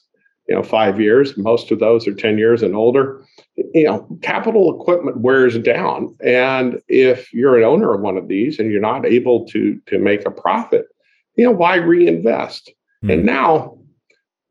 you 0.52 0.58
know 0.58 0.62
five 0.62 1.00
years 1.00 1.34
most 1.38 1.70
of 1.70 1.78
those 1.78 2.06
are 2.06 2.12
10 2.12 2.36
years 2.36 2.62
and 2.62 2.76
older. 2.76 3.24
You 3.56 3.84
know 3.84 4.06
capital 4.20 4.78
equipment 4.78 5.16
wears 5.16 5.58
down 5.58 6.14
and 6.22 6.78
if 6.88 7.32
you're 7.32 7.56
an 7.56 7.64
owner 7.64 7.94
of 7.94 8.02
one 8.02 8.18
of 8.18 8.28
these 8.28 8.58
and 8.58 8.70
you're 8.70 8.78
not 8.78 9.06
able 9.06 9.46
to 9.46 9.80
to 9.86 9.98
make 9.98 10.26
a 10.26 10.30
profit 10.30 10.84
you 11.36 11.44
know 11.46 11.52
why 11.52 11.76
reinvest? 11.76 12.68
Mm-hmm. 12.68 13.10
and 13.10 13.24
now 13.24 13.78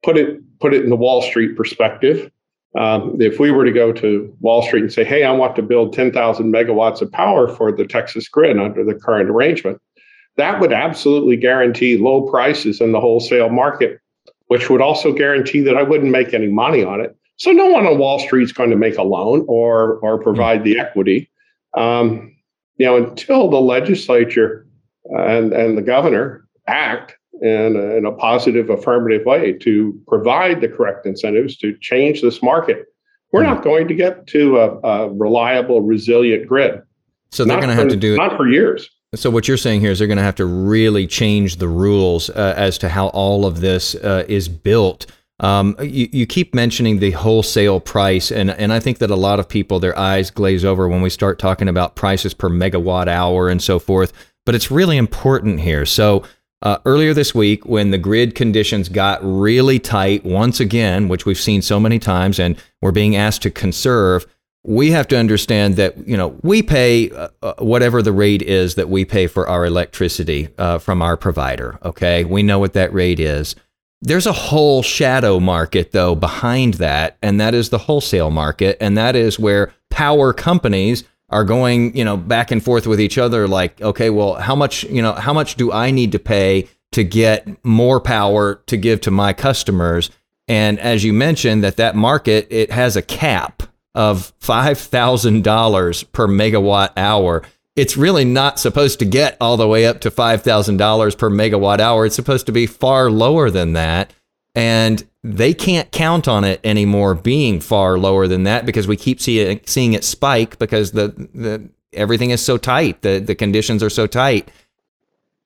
put 0.01 0.17
it 0.17 0.39
put 0.59 0.73
it 0.73 0.83
in 0.83 0.89
the 0.89 0.95
wall 0.95 1.21
street 1.21 1.55
perspective. 1.55 2.31
Um, 2.75 3.21
if 3.21 3.39
we 3.39 3.51
were 3.51 3.65
to 3.65 3.71
go 3.71 3.93
to 3.93 4.35
wall 4.39 4.63
street 4.63 4.81
and 4.81 4.93
say 4.93 5.03
hey 5.03 5.23
i 5.23 5.31
want 5.31 5.55
to 5.57 5.61
build 5.61 5.93
10000 5.93 6.51
megawatts 6.51 7.01
of 7.01 7.11
power 7.11 7.47
for 7.47 7.71
the 7.71 7.85
texas 7.85 8.27
grid 8.27 8.57
under 8.57 8.83
the 8.83 8.95
current 8.95 9.29
arrangement 9.29 9.79
that 10.37 10.59
would 10.61 10.73
absolutely 10.73 11.35
guarantee 11.35 11.97
low 11.97 12.21
prices 12.31 12.79
in 12.79 12.93
the 12.93 13.01
wholesale 13.01 13.49
market 13.49 13.99
which 14.51 14.69
would 14.69 14.81
also 14.81 15.13
guarantee 15.13 15.61
that 15.61 15.77
I 15.77 15.81
wouldn't 15.81 16.11
make 16.11 16.33
any 16.33 16.49
money 16.49 16.83
on 16.83 16.99
it. 16.99 17.15
So 17.37 17.51
no 17.51 17.67
one 17.67 17.85
on 17.85 17.97
Wall 17.97 18.19
Street 18.19 18.43
is 18.43 18.51
going 18.51 18.69
to 18.69 18.75
make 18.75 18.97
a 18.97 19.01
loan 19.01 19.45
or 19.47 19.93
or 19.99 20.21
provide 20.21 20.65
the 20.65 20.77
equity. 20.77 21.31
Um, 21.77 22.35
you 22.75 22.85
know, 22.85 22.97
until 22.97 23.49
the 23.49 23.61
legislature 23.61 24.67
and 25.05 25.53
and 25.53 25.77
the 25.77 25.81
governor 25.81 26.45
act 26.67 27.15
in 27.41 27.77
a, 27.77 27.95
in 27.95 28.05
a 28.05 28.11
positive, 28.11 28.69
affirmative 28.69 29.25
way 29.25 29.53
to 29.53 29.97
provide 30.05 30.59
the 30.59 30.67
correct 30.67 31.05
incentives 31.05 31.55
to 31.59 31.77
change 31.79 32.21
this 32.21 32.43
market, 32.43 32.87
we're 33.31 33.43
not 33.43 33.63
going 33.63 33.87
to 33.87 33.95
get 33.95 34.27
to 34.27 34.57
a, 34.57 34.79
a 34.81 35.13
reliable, 35.13 35.81
resilient 35.81 36.45
grid. 36.45 36.81
So 37.31 37.45
they're 37.45 37.55
going 37.55 37.69
to 37.69 37.75
have 37.75 37.87
to 37.87 37.95
do 37.95 38.15
it 38.15 38.17
not 38.17 38.35
for 38.35 38.49
years. 38.49 38.89
So 39.13 39.29
what 39.29 39.45
you're 39.45 39.57
saying 39.57 39.81
here 39.81 39.91
is 39.91 39.99
they're 39.99 40.07
going 40.07 40.17
to 40.19 40.23
have 40.23 40.35
to 40.35 40.45
really 40.45 41.05
change 41.05 41.57
the 41.57 41.67
rules 41.67 42.29
uh, 42.29 42.53
as 42.55 42.77
to 42.77 42.87
how 42.87 43.07
all 43.07 43.45
of 43.45 43.59
this 43.59 43.93
uh, 43.95 44.23
is 44.29 44.47
built. 44.47 45.05
Um, 45.41 45.75
you, 45.81 46.07
you 46.13 46.25
keep 46.25 46.55
mentioning 46.55 46.99
the 46.99 47.11
wholesale 47.11 47.81
price, 47.81 48.31
and, 48.31 48.51
and 48.51 48.71
I 48.71 48.79
think 48.79 48.99
that 48.99 49.11
a 49.11 49.15
lot 49.17 49.39
of 49.41 49.49
people, 49.49 49.79
their 49.79 49.97
eyes 49.99 50.31
glaze 50.31 50.63
over 50.63 50.87
when 50.87 51.01
we 51.01 51.09
start 51.09 51.39
talking 51.39 51.67
about 51.67 51.95
prices 51.95 52.33
per 52.33 52.49
megawatt 52.49 53.09
hour 53.09 53.49
and 53.49 53.61
so 53.61 53.79
forth. 53.79 54.13
But 54.45 54.55
it's 54.55 54.71
really 54.71 54.95
important 54.95 55.59
here. 55.59 55.85
So 55.85 56.23
uh, 56.61 56.77
earlier 56.85 57.13
this 57.13 57.35
week, 57.35 57.65
when 57.65 57.91
the 57.91 57.97
grid 57.97 58.33
conditions 58.33 58.87
got 58.87 59.19
really 59.23 59.77
tight 59.77 60.23
once 60.23 60.61
again, 60.61 61.09
which 61.09 61.25
we've 61.25 61.37
seen 61.37 61.61
so 61.61 61.81
many 61.81 61.99
times, 61.99 62.39
and 62.39 62.55
we're 62.81 62.91
being 62.91 63.17
asked 63.17 63.41
to 63.41 63.51
conserve, 63.51 64.25
we 64.63 64.91
have 64.91 65.07
to 65.07 65.17
understand 65.17 65.75
that 65.75 66.07
you 66.07 66.15
know 66.15 66.39
we 66.43 66.61
pay 66.61 67.09
uh, 67.11 67.29
uh, 67.41 67.53
whatever 67.59 68.01
the 68.01 68.11
rate 68.11 68.41
is 68.41 68.75
that 68.75 68.89
we 68.89 69.05
pay 69.05 69.27
for 69.27 69.47
our 69.47 69.65
electricity 69.65 70.49
uh, 70.57 70.77
from 70.77 71.01
our 71.01 71.17
provider. 71.17 71.79
Okay, 71.83 72.23
we 72.23 72.43
know 72.43 72.59
what 72.59 72.73
that 72.73 72.93
rate 72.93 73.19
is. 73.19 73.55
There's 74.01 74.25
a 74.25 74.33
whole 74.33 74.81
shadow 74.81 75.39
market 75.39 75.91
though 75.91 76.15
behind 76.15 76.75
that, 76.75 77.17
and 77.21 77.39
that 77.39 77.53
is 77.53 77.69
the 77.69 77.77
wholesale 77.77 78.31
market, 78.31 78.77
and 78.79 78.97
that 78.97 79.15
is 79.15 79.39
where 79.39 79.73
power 79.89 80.33
companies 80.33 81.03
are 81.31 81.43
going, 81.43 81.95
you 81.95 82.03
know, 82.03 82.17
back 82.17 82.51
and 82.51 82.63
forth 82.63 82.85
with 82.85 82.99
each 82.99 83.17
other 83.17 83.47
like, 83.47 83.81
okay, 83.81 84.09
well, 84.09 84.35
how 84.35 84.55
much, 84.55 84.83
you 84.83 85.01
know, 85.01 85.13
how 85.13 85.33
much 85.33 85.55
do 85.55 85.71
I 85.71 85.89
need 85.89 86.11
to 86.11 86.19
pay 86.19 86.67
to 86.91 87.05
get 87.05 87.63
more 87.63 88.01
power 88.01 88.55
to 88.67 88.75
give 88.75 88.99
to 89.01 89.11
my 89.11 89.31
customers? 89.31 90.11
And 90.49 90.77
as 90.79 91.05
you 91.05 91.13
mentioned 91.13 91.63
that 91.63 91.77
that 91.77 91.95
market 91.95 92.47
it 92.49 92.71
has 92.71 92.97
a 92.97 93.01
cap 93.01 93.63
of 93.93 94.33
$5,000 94.39 96.11
per 96.11 96.27
megawatt 96.27 96.91
hour. 96.95 97.43
It's 97.75 97.97
really 97.97 98.25
not 98.25 98.59
supposed 98.59 98.99
to 98.99 99.05
get 99.05 99.37
all 99.39 99.57
the 99.57 99.67
way 99.67 99.85
up 99.85 100.01
to 100.01 100.11
$5,000 100.11 101.17
per 101.17 101.29
megawatt 101.29 101.79
hour. 101.79 102.05
It's 102.05 102.15
supposed 102.15 102.45
to 102.45 102.51
be 102.51 102.67
far 102.67 103.09
lower 103.09 103.49
than 103.49 103.73
that. 103.73 104.13
And 104.55 105.05
they 105.23 105.53
can't 105.53 105.91
count 105.91 106.27
on 106.27 106.43
it 106.43 106.59
anymore 106.63 107.15
being 107.15 107.59
far 107.59 107.97
lower 107.97 108.27
than 108.27 108.43
that 108.43 108.65
because 108.65 108.87
we 108.87 108.97
keep 108.97 109.21
see 109.21 109.61
seeing 109.65 109.93
it 109.93 110.03
spike 110.03 110.57
because 110.57 110.91
the, 110.91 111.09
the 111.33 111.69
everything 111.93 112.31
is 112.31 112.43
so 112.43 112.57
tight. 112.57 113.01
The, 113.01 113.19
the 113.19 113.35
conditions 113.35 113.83
are 113.83 113.89
so 113.89 114.07
tight. 114.07 114.49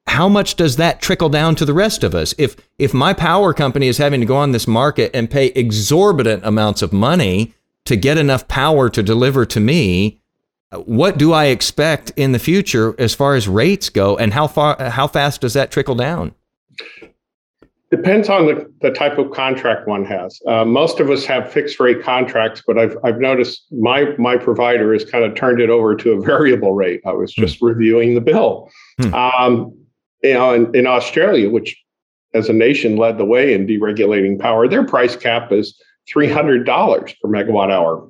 How 0.07 0.29
much 0.29 0.55
does 0.55 0.77
that 0.77 1.01
trickle 1.01 1.29
down 1.29 1.55
to 1.55 1.65
the 1.65 1.73
rest 1.73 2.03
of 2.03 2.15
us? 2.15 2.33
If 2.37 2.55
if 2.79 2.93
my 2.93 3.13
power 3.13 3.53
company 3.53 3.87
is 3.87 3.97
having 3.97 4.21
to 4.21 4.25
go 4.25 4.37
on 4.37 4.51
this 4.51 4.67
market 4.67 5.11
and 5.13 5.29
pay 5.29 5.47
exorbitant 5.47 6.45
amounts 6.45 6.81
of 6.81 6.93
money 6.93 7.53
to 7.85 7.95
get 7.95 8.17
enough 8.17 8.47
power 8.47 8.89
to 8.89 9.03
deliver 9.03 9.45
to 9.45 9.59
me, 9.59 10.19
what 10.85 11.17
do 11.17 11.31
I 11.31 11.45
expect 11.45 12.11
in 12.15 12.31
the 12.31 12.39
future 12.39 12.95
as 12.99 13.13
far 13.13 13.35
as 13.35 13.47
rates 13.47 13.89
go, 13.89 14.17
and 14.17 14.33
how 14.33 14.47
far 14.47 14.89
how 14.89 15.07
fast 15.07 15.41
does 15.41 15.53
that 15.53 15.71
trickle 15.71 15.95
down? 15.95 16.33
Depends 17.91 18.29
on 18.29 18.47
the, 18.47 18.73
the 18.81 18.91
type 18.91 19.17
of 19.17 19.31
contract 19.31 19.87
one 19.87 20.03
has. 20.05 20.41
Uh, 20.47 20.65
most 20.65 20.99
of 20.99 21.09
us 21.09 21.23
have 21.25 21.51
fixed 21.51 21.79
rate 21.79 22.01
contracts, 22.01 22.61
but 22.65 22.79
I've, 22.79 22.97
I've 23.03 23.19
noticed 23.19 23.67
my, 23.71 24.15
my 24.17 24.37
provider 24.37 24.91
has 24.91 25.05
kind 25.05 25.23
of 25.23 25.35
turned 25.35 25.61
it 25.61 25.69
over 25.69 25.95
to 25.95 26.11
a 26.13 26.21
variable 26.25 26.73
rate. 26.73 27.01
I 27.05 27.13
was 27.13 27.31
just 27.31 27.59
hmm. 27.59 27.67
reviewing 27.67 28.15
the 28.15 28.21
bill. 28.21 28.69
Hmm. 28.99 29.13
Um, 29.13 29.77
you 30.23 30.33
know, 30.33 30.51
in, 30.51 30.75
in 30.75 30.87
Australia, 30.87 31.49
which 31.49 31.79
as 32.33 32.49
a 32.49 32.53
nation 32.53 32.97
led 32.97 33.17
the 33.19 33.25
way 33.25 33.53
in 33.53 33.67
deregulating 33.67 34.39
power, 34.39 34.67
their 34.67 34.83
price 34.83 35.15
cap 35.15 35.51
is 35.51 35.79
$300 36.13 36.65
per 37.21 37.29
megawatt 37.29 37.71
hour, 37.71 38.07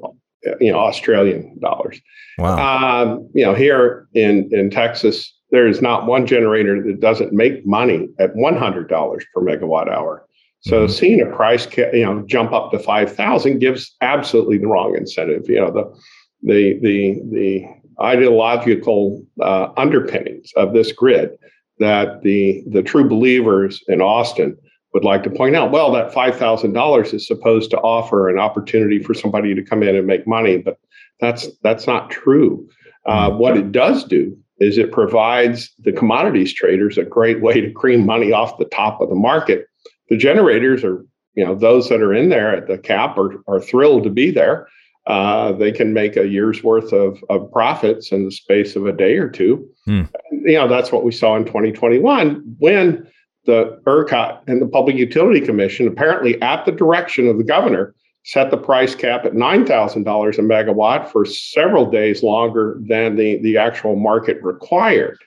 you 0.60 0.72
know, 0.72 0.80
Australian 0.80 1.58
dollars. 1.60 2.00
Wow. 2.38 3.04
Um, 3.04 3.30
you 3.34 3.46
know, 3.46 3.54
here 3.54 4.08
in, 4.14 4.50
in 4.52 4.70
Texas, 4.70 5.34
there 5.52 5.68
is 5.68 5.82
not 5.82 6.06
one 6.06 6.26
generator 6.26 6.82
that 6.84 7.00
doesn't 7.00 7.34
make 7.34 7.66
money 7.66 8.10
at 8.20 8.36
$100 8.36 8.90
per 8.90 9.42
megawatt 9.42 9.90
hour. 9.90 10.26
So 10.62 10.86
mm-hmm. 10.86 10.92
seeing 10.92 11.22
a 11.22 11.28
price, 11.28 11.68
you 11.78 12.04
know, 12.04 12.24
jump 12.26 12.52
up 12.52 12.72
to 12.72 12.80
5,000 12.80 13.60
gives 13.60 13.96
absolutely 14.02 14.58
the 14.58 14.68
wrong 14.68 14.96
incentive. 14.98 15.48
You 15.48 15.62
know, 15.62 15.72
the, 15.72 16.00
the, 16.42 16.80
the, 16.82 17.22
the 17.32 17.66
ideological 18.04 19.24
uh, 19.42 19.70
underpinnings 19.78 20.52
of 20.56 20.74
this 20.74 20.92
grid 20.92 21.38
that 21.80 22.22
the, 22.24 22.64
the 22.68 22.82
true 22.82 23.08
believers 23.08 23.84
in 23.88 24.02
Austin 24.02 24.58
would 24.96 25.04
like 25.04 25.24
to 25.24 25.30
point 25.30 25.58
out 25.58 25.72
well 25.72 25.92
that 25.92 26.14
$5000 26.14 27.14
is 27.14 27.28
supposed 27.28 27.70
to 27.72 27.78
offer 27.80 28.30
an 28.30 28.40
opportunity 28.40 28.98
for 28.98 29.14
somebody 29.14 29.54
to 29.54 29.62
come 29.62 29.84
in 29.84 29.94
and 29.94 30.08
make 30.08 30.26
money 30.26 30.58
but 30.58 30.80
that's 31.20 31.50
that's 31.64 31.86
not 31.86 32.10
true 32.10 32.66
uh, 33.06 33.30
mm-hmm. 33.30 33.38
what 33.38 33.58
it 33.58 33.74
does 33.74 34.06
do 34.06 34.36
is 34.60 34.78
it 34.78 34.94
provides 34.94 35.74
the 35.80 35.92
commodities 35.92 36.54
traders 36.54 36.98
a 36.98 37.04
great 37.04 37.42
way 37.42 37.60
to 37.60 37.74
cream 37.74 38.06
money 38.06 38.32
off 38.32 38.58
the 38.58 38.66
top 38.66 39.02
of 39.02 39.10
the 39.10 39.16
market 39.16 39.68
the 40.10 40.16
generators 40.16 40.82
are 40.82 41.06
you 41.34 41.44
know 41.44 41.54
those 41.54 41.90
that 41.90 42.02
are 42.02 42.14
in 42.14 42.30
there 42.30 42.56
at 42.56 42.68
the 42.68 42.78
cap 42.78 43.18
are, 43.18 43.44
are 43.50 43.60
thrilled 43.60 44.06
to 44.06 44.10
be 44.10 44.32
there 44.32 44.66
uh, 45.08 45.52
they 45.52 45.72
can 45.72 45.94
make 45.94 46.18
a 46.18 46.28
year's 46.28 46.64
worth 46.64 46.92
of, 46.92 47.24
of 47.30 47.52
profits 47.52 48.12
in 48.12 48.26
the 48.26 48.32
space 48.32 48.76
of 48.76 48.88
a 48.88 48.92
day 48.92 49.18
or 49.18 49.30
two. 49.30 49.64
Mm. 49.88 50.10
You 50.32 50.54
know, 50.54 50.68
that's 50.68 50.92
what 50.92 51.04
we 51.04 51.12
saw 51.12 51.36
in 51.36 51.46
2021 51.46 52.56
when 52.58 53.08
the 53.46 53.80
ERCOT 53.86 54.42
and 54.48 54.62
the 54.62 54.68
Public 54.68 54.96
Utility 54.96 55.42
Commission, 55.42 55.88
apparently 55.88 56.42
at 56.42 56.66
the 56.66 56.72
direction 56.72 57.28
of 57.28 57.38
the 57.38 57.44
governor, 57.44 57.94
set 58.24 58.50
the 58.50 58.58
price 58.58 58.96
cap 58.96 59.24
at 59.24 59.34
$9,000 59.34 59.98
a 59.98 60.42
megawatt 60.42 61.12
for 61.12 61.26
several 61.26 61.90
days 61.90 62.24
longer 62.24 62.78
than 62.88 63.16
the, 63.16 63.38
the 63.38 63.58
actual 63.58 63.96
market 63.96 64.42
required. 64.42 65.18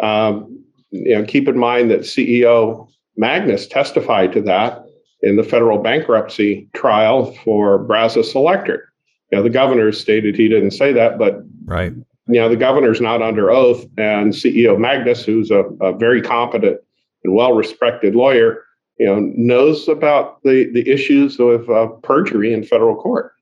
Um, 0.00 0.64
you 0.90 1.16
know, 1.16 1.24
keep 1.24 1.48
in 1.48 1.58
mind 1.58 1.90
that 1.90 2.00
CEO 2.00 2.88
Magness 3.20 3.68
testified 3.68 4.32
to 4.32 4.40
that 4.42 4.84
in 5.22 5.34
the 5.34 5.42
federal 5.42 5.78
bankruptcy 5.78 6.68
trial 6.74 7.32
for 7.44 7.78
Brazos 7.78 8.34
Electric. 8.34 8.82
You 9.32 9.38
know, 9.38 9.42
the 9.42 9.50
governor 9.50 9.90
stated 9.90 10.36
he 10.36 10.48
didn't 10.48 10.70
say 10.70 10.92
that, 10.92 11.18
but 11.18 11.42
right. 11.64 11.92
You 12.30 12.40
know, 12.40 12.48
the 12.48 12.56
governor's 12.56 13.00
not 13.00 13.22
under 13.22 13.50
oath, 13.50 13.86
and 13.96 14.34
CEO 14.34 14.76
Magness, 14.76 15.24
who's 15.24 15.50
a, 15.50 15.64
a 15.80 15.96
very 15.96 16.20
competent 16.20 16.78
and 17.24 17.34
well-respected 17.34 18.14
lawyer, 18.14 18.64
you 18.98 19.06
know, 19.06 19.20
knows 19.36 19.88
about 19.88 20.42
the 20.42 20.70
the 20.72 20.88
issues 20.88 21.38
of 21.38 21.68
uh, 21.70 21.86
perjury 22.02 22.52
in 22.52 22.64
federal 22.64 22.96
court. 22.96 23.32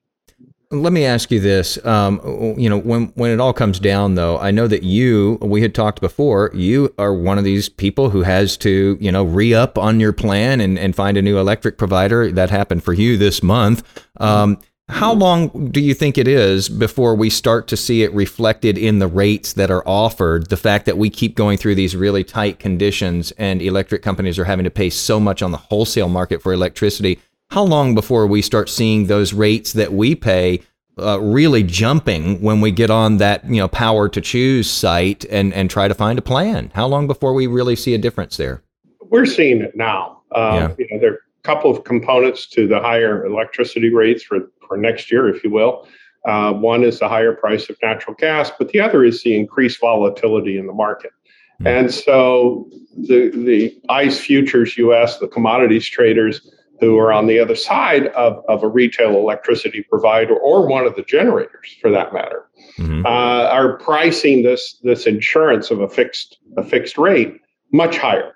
Let 0.73 0.93
me 0.93 1.05
ask 1.05 1.31
you 1.31 1.39
this. 1.39 1.79
Um, 1.87 2.21
you 2.59 2.69
know, 2.69 2.77
when 2.77 3.07
when 3.15 3.31
it 3.31 3.39
all 3.39 3.53
comes 3.53 3.79
down, 3.79 4.17
though, 4.17 4.37
I 4.39 4.51
know 4.51 4.67
that 4.67 4.83
you, 4.83 5.39
we 5.41 5.63
had 5.63 5.77
talked 5.77 6.01
before, 6.01 6.51
you 6.53 6.93
are 6.99 7.15
one 7.15 7.39
of 7.39 7.45
these 7.45 7.69
people 7.69 8.11
who 8.11 8.23
has 8.23 8.57
to, 8.59 8.99
you 9.01 9.13
know, 9.13 9.23
re 9.23 9.55
up 9.55 9.79
on 9.79 10.01
your 10.01 10.13
plan 10.13 10.61
and, 10.61 10.77
and 10.77 10.97
find 10.97 11.17
a 11.17 11.23
new 11.23 11.39
electric 11.39 11.79
provider. 11.79 12.33
That 12.33 12.51
happened 12.51 12.83
for 12.83 12.93
you 12.93 13.17
this 13.17 13.45
month. 13.45 13.85
Um, 14.19 14.59
how 14.89 15.13
long 15.13 15.71
do 15.71 15.81
you 15.81 15.95
think 15.95 16.17
it 16.17 16.29
is 16.29 16.69
before 16.69 17.15
we 17.15 17.29
start 17.29 17.67
to 17.69 17.77
see 17.77 18.03
it 18.03 18.15
reflected 18.15 18.79
in 18.79 19.01
the 19.01 19.09
rates 19.09 19.53
that 19.55 19.71
are 19.71 19.87
offered? 19.87 20.49
The 20.49 20.57
fact 20.57 20.87
that 20.87 20.97
we 20.97 21.11
keep 21.11 21.35
going 21.35 21.59
through 21.59 21.75
these 21.75 21.97
really 21.97 22.23
tight 22.23 22.61
conditions 22.61 23.33
and 23.33 23.61
electric 23.61 24.03
companies 24.03 24.39
are 24.39 24.45
having 24.45 24.65
to 24.65 24.71
pay 24.71 24.89
so 24.89 25.19
much 25.19 25.43
on 25.43 25.51
the 25.51 25.57
wholesale 25.59 26.09
market 26.09 26.41
for 26.41 26.53
electricity. 26.53 27.19
How 27.51 27.65
long 27.65 27.95
before 27.95 28.27
we 28.29 28.43
start 28.43 28.69
seeing 28.69 29.07
those 29.07 29.33
rates 29.33 29.73
that 29.73 29.93
we 29.93 30.15
pay 30.15 30.61
uh, 30.99 31.21
really 31.21 31.63
jumping 31.63 32.41
when 32.41 32.61
we 32.61 32.71
get 32.71 32.89
on 32.89 33.19
that 33.19 33.45
you 33.45 33.57
know 33.57 33.69
power 33.69 34.09
to 34.09 34.21
choose 34.21 34.71
site 34.71 35.27
and 35.27 35.53
and 35.53 35.69
try 35.69 35.89
to 35.89 35.95
find 35.95 36.19
a 36.19 36.23
plan? 36.23 36.71
How 36.75 36.87
long 36.87 37.07
before 37.07 37.35
we 37.35 37.49
really 37.49 37.77
see 37.77 37.95
a 37.95 37.99
difference 37.99 38.37
there? 38.37 38.63
We're 39.01 39.27
seeing 39.27 39.61
it 39.61 39.77
now. 39.77 40.23
Um, 40.33 40.55
yeah. 40.55 40.75
You 40.79 40.89
know, 40.91 41.01
there 41.01 41.13
are 41.13 41.17
a 41.17 41.43
couple 41.43 41.71
of 41.71 41.85
components 41.85 42.47
to 42.49 42.67
the 42.67 42.81
higher 42.81 43.27
electricity 43.27 43.93
rates 43.93 44.23
for 44.23 44.51
for 44.67 44.77
next 44.77 45.11
year, 45.11 45.29
if 45.29 45.43
you 45.43 45.51
will. 45.51 45.87
Uh, 46.25 46.53
one 46.53 46.83
is 46.83 46.99
the 46.99 47.09
higher 47.09 47.33
price 47.33 47.71
of 47.71 47.77
natural 47.83 48.15
gas, 48.19 48.51
but 48.59 48.69
the 48.71 48.81
other 48.81 49.05
is 49.05 49.23
the 49.23 49.37
increased 49.37 49.81
volatility 49.81 50.59
in 50.59 50.67
the 50.67 50.73
market. 50.73 51.13
Mm-hmm. 51.61 51.67
And 51.67 51.95
so 51.95 52.69
the 52.97 53.31
the 53.31 53.81
ICE 53.89 54.19
futures 54.19 54.77
US, 54.77 55.19
the 55.19 55.29
commodities 55.29 55.89
traders 55.89 56.51
who 56.81 56.99
are 56.99 57.13
on 57.13 57.27
the 57.27 57.39
other 57.39 57.55
side 57.55 58.09
of, 58.09 58.45
of 58.49 58.63
a 58.63 58.69
retail 58.69 59.17
electricity 59.17 59.83
provider 59.83 60.37
or 60.37 60.69
one 60.69 60.85
of 60.85 60.95
the 60.95 61.03
generators 61.03 61.75
for 61.81 61.91
that 61.91 62.13
matter, 62.13 62.45
mm-hmm. 62.79 63.07
uh, 63.07 63.49
are 63.49 63.79
pricing 63.79 64.43
this 64.43 64.79
this 64.83 65.07
insurance 65.07 65.71
of 65.71 65.81
a 65.81 65.89
fixed 65.89 66.39
a 66.57 66.63
fixed 66.63 66.99
rate 66.99 67.41
much 67.73 67.97
higher 67.97 68.33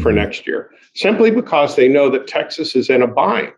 for 0.00 0.10
mm-hmm. 0.10 0.16
next 0.16 0.46
year, 0.46 0.70
simply 0.94 1.30
because 1.30 1.76
they 1.76 1.88
know 1.88 2.10
that 2.10 2.26
Texas 2.26 2.74
is 2.74 2.90
in 2.90 3.02
a 3.02 3.06
bind. 3.06 3.52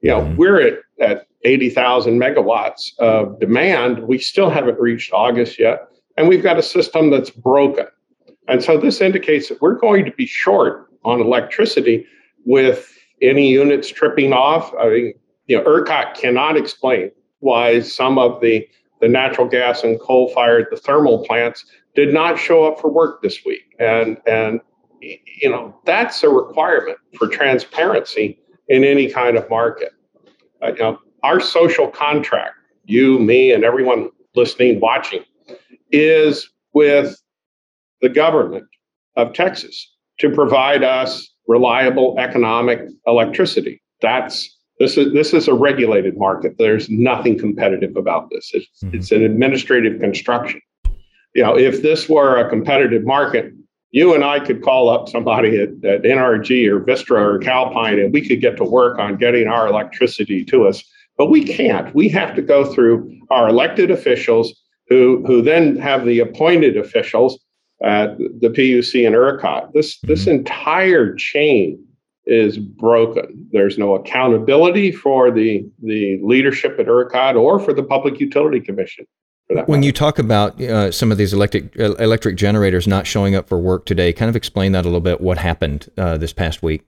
You 0.00 0.10
know, 0.10 0.20
mm-hmm. 0.22 0.36
we're 0.36 0.60
at, 0.60 0.78
at 1.00 1.26
80,000 1.44 2.18
megawatts 2.18 2.98
of 2.98 3.40
demand. 3.40 4.00
We 4.00 4.18
still 4.18 4.50
haven't 4.50 4.78
reached 4.78 5.12
August 5.12 5.58
yet, 5.58 5.88
and 6.16 6.28
we've 6.28 6.42
got 6.42 6.58
a 6.58 6.62
system 6.62 7.10
that's 7.10 7.30
broken. 7.30 7.86
And 8.48 8.62
so 8.62 8.76
this 8.76 9.00
indicates 9.00 9.48
that 9.48 9.60
we're 9.62 9.78
going 9.78 10.04
to 10.04 10.12
be 10.12 10.26
short 10.26 10.88
on 11.04 11.20
electricity 11.20 12.06
with 12.44 12.92
any 13.22 13.48
units 13.48 13.88
tripping 13.88 14.32
off. 14.32 14.72
I 14.78 14.88
mean, 14.88 15.14
you 15.46 15.56
know, 15.56 15.64
ERCOT 15.64 16.14
cannot 16.14 16.56
explain 16.56 17.10
why 17.40 17.80
some 17.80 18.18
of 18.18 18.40
the, 18.40 18.66
the 19.00 19.08
natural 19.08 19.48
gas 19.48 19.82
and 19.82 20.00
coal 20.00 20.28
fired, 20.34 20.66
the 20.70 20.76
thermal 20.76 21.24
plants 21.24 21.64
did 21.94 22.12
not 22.12 22.38
show 22.38 22.64
up 22.64 22.80
for 22.80 22.90
work 22.90 23.22
this 23.22 23.44
week. 23.44 23.74
And, 23.78 24.18
and, 24.26 24.60
you 25.00 25.48
know, 25.48 25.74
that's 25.84 26.22
a 26.22 26.28
requirement 26.28 26.98
for 27.18 27.26
transparency 27.26 28.38
in 28.68 28.84
any 28.84 29.10
kind 29.10 29.36
of 29.36 29.48
market. 29.50 29.92
Uh, 30.62 30.72
you 30.72 30.78
know, 30.78 30.98
our 31.22 31.40
social 31.40 31.88
contract, 31.88 32.54
you, 32.84 33.18
me, 33.18 33.52
and 33.52 33.64
everyone 33.64 34.10
listening, 34.34 34.80
watching, 34.80 35.22
is 35.90 36.48
with 36.72 37.20
the 38.00 38.08
government 38.08 38.66
of 39.16 39.32
Texas 39.32 39.94
to 40.18 40.30
provide 40.30 40.82
us 40.82 41.28
reliable 41.46 42.16
economic 42.18 42.80
electricity. 43.06 43.82
That's 44.00 44.56
this 44.78 44.96
is 44.96 45.12
this 45.12 45.34
is 45.34 45.46
a 45.48 45.54
regulated 45.54 46.16
market. 46.16 46.56
There's 46.58 46.88
nothing 46.88 47.38
competitive 47.38 47.96
about 47.96 48.30
this. 48.30 48.50
It's 48.54 48.66
mm-hmm. 48.82 48.96
it's 48.96 49.12
an 49.12 49.22
administrative 49.22 50.00
construction. 50.00 50.60
You 51.34 51.42
know, 51.42 51.56
if 51.56 51.82
this 51.82 52.08
were 52.08 52.38
a 52.38 52.48
competitive 52.48 53.04
market, 53.04 53.52
you 53.92 54.14
and 54.14 54.24
I 54.24 54.40
could 54.40 54.62
call 54.62 54.88
up 54.88 55.08
somebody 55.08 55.60
at, 55.60 55.70
at 55.84 56.02
NRG 56.02 56.68
or 56.68 56.80
Vistra 56.80 57.20
or 57.20 57.38
Calpine 57.38 57.98
and 57.98 58.12
we 58.12 58.26
could 58.26 58.40
get 58.40 58.56
to 58.58 58.64
work 58.64 58.98
on 58.98 59.16
getting 59.16 59.48
our 59.48 59.66
electricity 59.66 60.44
to 60.46 60.66
us. 60.66 60.82
But 61.16 61.30
we 61.30 61.44
can't. 61.44 61.94
We 61.94 62.08
have 62.10 62.34
to 62.36 62.42
go 62.42 62.72
through 62.72 63.18
our 63.30 63.48
elected 63.48 63.90
officials 63.90 64.54
who 64.88 65.22
who 65.26 65.42
then 65.42 65.76
have 65.76 66.04
the 66.04 66.20
appointed 66.20 66.76
officials 66.76 67.38
at 67.82 68.18
the 68.18 68.48
PUC 68.48 69.06
and 69.06 69.14
ERCOT. 69.14 69.72
This 69.72 69.96
mm-hmm. 69.96 70.06
this 70.08 70.26
entire 70.26 71.14
chain 71.14 71.82
is 72.26 72.58
broken. 72.58 73.48
There's 73.52 73.78
no 73.78 73.94
accountability 73.94 74.92
for 74.92 75.30
the 75.30 75.66
the 75.82 76.20
leadership 76.22 76.78
at 76.78 76.86
ERCOT 76.86 77.36
or 77.36 77.58
for 77.58 77.72
the 77.72 77.82
Public 77.82 78.20
Utility 78.20 78.60
Commission. 78.60 79.06
When 79.50 79.80
matter. 79.80 79.86
you 79.86 79.92
talk 79.92 80.18
about 80.18 80.60
uh, 80.60 80.92
some 80.92 81.10
of 81.10 81.18
these 81.18 81.32
electric 81.32 81.78
uh, 81.78 81.94
electric 81.94 82.36
generators 82.36 82.86
not 82.86 83.06
showing 83.06 83.34
up 83.34 83.48
for 83.48 83.58
work 83.58 83.84
today, 83.84 84.12
kind 84.12 84.28
of 84.28 84.36
explain 84.36 84.72
that 84.72 84.84
a 84.84 84.88
little 84.88 85.00
bit. 85.00 85.20
What 85.20 85.38
happened 85.38 85.90
uh, 85.98 86.18
this 86.18 86.32
past 86.32 86.62
week? 86.62 86.82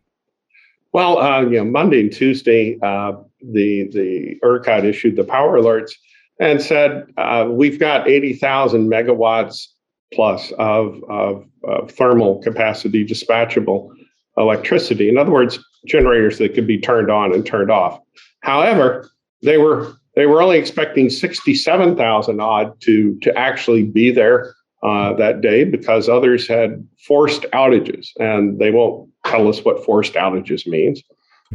Well, 0.92 1.18
uh, 1.18 1.40
you 1.42 1.58
know, 1.58 1.64
Monday 1.64 2.00
and 2.00 2.12
Tuesday, 2.12 2.78
uh, 2.80 3.12
the 3.40 3.88
the 3.92 4.38
ERCOT 4.44 4.84
issued 4.84 5.16
the 5.16 5.24
power 5.24 5.58
alerts 5.58 5.92
and 6.38 6.62
said 6.62 7.06
uh, 7.16 7.46
we've 7.50 7.80
got 7.80 8.08
eighty 8.08 8.34
thousand 8.34 8.88
megawatts 8.88 9.66
plus 10.14 10.52
of, 10.58 11.02
of, 11.08 11.46
of 11.64 11.90
thermal 11.90 12.42
capacity 12.42 13.04
dispatchable 13.04 13.90
electricity. 14.36 15.08
In 15.08 15.18
other 15.18 15.32
words, 15.32 15.58
generators 15.86 16.38
that 16.38 16.54
could 16.54 16.66
be 16.66 16.78
turned 16.78 17.10
on 17.10 17.32
and 17.32 17.44
turned 17.44 17.70
off. 17.70 17.98
However, 18.42 19.10
they 19.42 19.58
were 19.58 19.94
they 20.14 20.26
were 20.26 20.42
only 20.42 20.58
expecting 20.58 21.10
67,000 21.10 22.40
odd 22.40 22.80
to 22.82 23.18
to 23.20 23.36
actually 23.36 23.84
be 23.84 24.10
there 24.10 24.54
uh, 24.82 25.14
that 25.14 25.40
day 25.40 25.64
because 25.64 26.08
others 26.08 26.46
had 26.46 26.86
forced 27.06 27.42
outages, 27.52 28.08
and 28.18 28.58
they 28.58 28.70
won't 28.70 29.08
tell 29.26 29.48
us 29.48 29.64
what 29.64 29.84
forced 29.84 30.14
outages 30.14 30.66
means. 30.66 31.02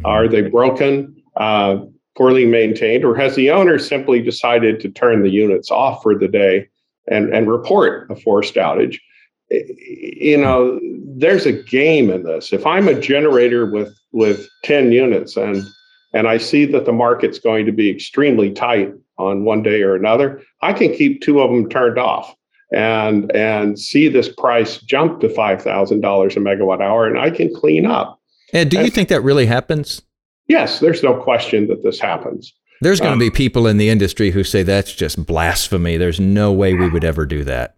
Are 0.04 0.28
they 0.28 0.42
broken, 0.42 1.20
uh, 1.36 1.78
poorly 2.16 2.46
maintained, 2.46 3.04
or 3.04 3.14
has 3.14 3.36
the 3.36 3.50
owner 3.50 3.78
simply 3.78 4.20
decided 4.20 4.80
to 4.80 4.88
turn 4.88 5.22
the 5.22 5.30
units 5.30 5.70
off 5.70 6.02
for 6.02 6.18
the 6.18 6.28
day 6.28 6.68
and, 7.06 7.32
and 7.34 7.50
report 7.50 8.10
a 8.10 8.16
forced 8.16 8.54
outage. 8.54 8.98
You 9.50 10.36
know, 10.36 10.78
there's 11.16 11.46
a 11.46 11.52
game 11.52 12.10
in 12.10 12.24
this. 12.24 12.52
If 12.52 12.66
I'm 12.66 12.88
a 12.88 13.00
generator 13.00 13.66
with 13.66 13.96
with 14.12 14.48
10 14.64 14.92
units 14.92 15.36
and 15.36 15.62
and 16.12 16.28
I 16.28 16.38
see 16.38 16.64
that 16.66 16.84
the 16.84 16.92
market's 16.92 17.38
going 17.38 17.66
to 17.66 17.72
be 17.72 17.90
extremely 17.90 18.52
tight 18.52 18.92
on 19.18 19.44
one 19.44 19.62
day 19.62 19.82
or 19.82 19.94
another, 19.94 20.42
I 20.62 20.72
can 20.72 20.94
keep 20.94 21.20
two 21.22 21.40
of 21.40 21.50
them 21.50 21.68
turned 21.68 21.98
off 21.98 22.34
and 22.72 23.34
and 23.34 23.78
see 23.78 24.08
this 24.08 24.28
price 24.28 24.78
jump 24.78 25.20
to 25.20 25.28
five 25.28 25.62
thousand 25.62 26.00
dollars 26.00 26.36
a 26.36 26.40
megawatt 26.40 26.80
hour, 26.80 27.06
and 27.06 27.18
I 27.18 27.30
can 27.30 27.54
clean 27.54 27.86
up. 27.86 28.20
And 28.52 28.70
do 28.70 28.80
you 28.80 28.90
think 28.90 29.08
that 29.08 29.22
really 29.22 29.46
happens? 29.46 30.02
Yes, 30.46 30.80
there's 30.80 31.02
no 31.02 31.14
question 31.14 31.66
that 31.68 31.82
this 31.82 32.00
happens. 32.00 32.54
There's 32.80 33.00
going 33.00 33.10
to 33.10 33.14
um, 33.14 33.18
be 33.18 33.30
people 33.30 33.66
in 33.66 33.76
the 33.76 33.90
industry 33.90 34.30
who 34.30 34.44
say 34.44 34.62
that's 34.62 34.94
just 34.94 35.26
blasphemy. 35.26 35.96
There's 35.96 36.20
no 36.20 36.52
way 36.52 36.74
we 36.74 36.88
would 36.88 37.04
ever 37.04 37.26
do 37.26 37.44
that. 37.44 37.76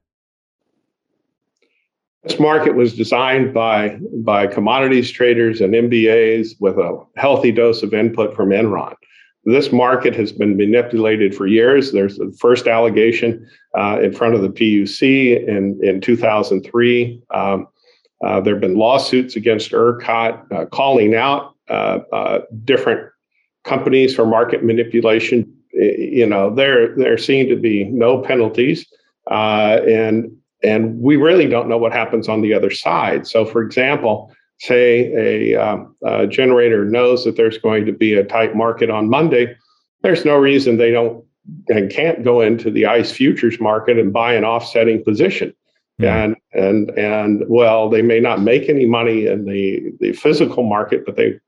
This 2.25 2.39
market 2.39 2.75
was 2.75 2.95
designed 2.95 3.55
by 3.55 3.99
by 4.23 4.47
commodities 4.47 5.11
traders 5.11 5.61
and 5.61 5.73
MBAs 5.73 6.61
with 6.61 6.77
a 6.77 7.03
healthy 7.17 7.51
dose 7.51 7.83
of 7.83 7.95
input 7.95 8.37
from 8.37 8.51
Enron. 8.51 8.95
This 9.45 9.73
market 9.73 10.15
has 10.17 10.33
been 10.33 10.57
manipulated 10.57 11.35
for 11.35 11.47
years. 11.47 11.93
There's 11.93 12.19
the 12.19 12.31
first 12.39 12.67
allegation 12.67 13.49
uh, 13.79 13.99
in 14.03 14.13
front 14.13 14.35
of 14.35 14.43
the 14.43 14.51
PUC 14.51 15.49
in, 15.49 15.81
in 15.83 16.03
2003. 16.03 17.23
Um, 17.31 17.67
uh, 18.23 18.41
there 18.43 18.55
have 18.55 18.61
been 18.61 18.77
lawsuits 18.77 19.37
against 19.37 19.73
ERCOT 19.73 20.53
uh, 20.53 20.67
calling 20.67 21.15
out 21.15 21.55
uh, 21.71 22.01
uh, 22.13 22.41
different 22.65 23.11
companies 23.65 24.15
for 24.15 24.27
market 24.27 24.65
manipulation, 24.65 25.51
you 25.73 26.27
know, 26.27 26.55
there 26.55 26.95
there 26.97 27.17
seem 27.17 27.49
to 27.49 27.57
be 27.57 27.85
no 27.85 28.21
penalties, 28.21 28.87
uh, 29.31 29.81
and 29.87 30.31
and 30.63 31.01
we 31.01 31.17
really 31.17 31.47
don't 31.47 31.69
know 31.69 31.79
what 31.79 31.93
happens 31.93 32.29
on 32.29 32.43
the 32.43 32.55
other 32.55 32.71
side. 32.71 33.27
So, 33.27 33.45
for 33.45 33.63
example, 33.63 34.33
say 34.59 35.13
a, 35.15 35.57
um, 35.57 35.97
a 36.05 36.27
generator 36.27 36.85
knows 36.85 37.25
that 37.25 37.37
there's 37.37 37.59
going 37.59 37.87
to 37.87 37.93
be 37.93 38.15
a 38.15 38.25
tight 38.25 38.55
market 38.55 38.91
on 38.91 39.09
Monday, 39.09 39.57
there's 40.03 40.25
no 40.25 40.37
reason 40.37 40.77
they 40.77 40.91
don't 40.91 41.25
and 41.69 41.91
can't 41.91 42.23
go 42.23 42.41
into 42.41 42.71
the 42.71 42.87
ICE 42.87 43.11
futures 43.11 43.61
market 43.61 43.99
and 43.99 44.13
buy 44.13 44.35
an 44.35 44.45
offsetting 44.45 45.03
position. 45.03 45.53
And 46.19 46.37
and 46.53 46.91
and 46.99 47.45
well, 47.49 47.91
they 47.91 48.01
may 48.01 48.21
not 48.21 48.41
make 48.41 48.69
any 48.69 48.87
money 48.87 49.27
in 49.27 49.45
the 49.45 49.93
the 50.01 50.13
physical 50.13 50.63
market, 50.63 51.05
but 51.05 51.17
they 51.17 51.39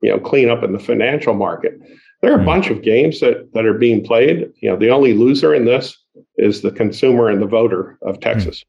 you 0.00 0.10
know 0.10 0.20
clean 0.20 0.48
up 0.48 0.62
in 0.62 0.72
the 0.72 0.78
financial 0.78 1.34
market. 1.34 1.80
There 2.22 2.32
are 2.32 2.40
a 2.40 2.44
bunch 2.44 2.70
of 2.70 2.82
games 2.82 3.18
that 3.20 3.52
that 3.54 3.66
are 3.66 3.74
being 3.74 4.04
played. 4.04 4.52
You 4.60 4.70
know, 4.70 4.76
the 4.76 4.90
only 4.90 5.14
loser 5.14 5.52
in 5.54 5.64
this 5.64 5.96
is 6.36 6.62
the 6.62 6.70
consumer 6.70 7.28
and 7.28 7.40
the 7.40 7.46
voter 7.46 7.98
of 8.02 8.16
hmm. 8.16 8.20
Texas. 8.20 8.64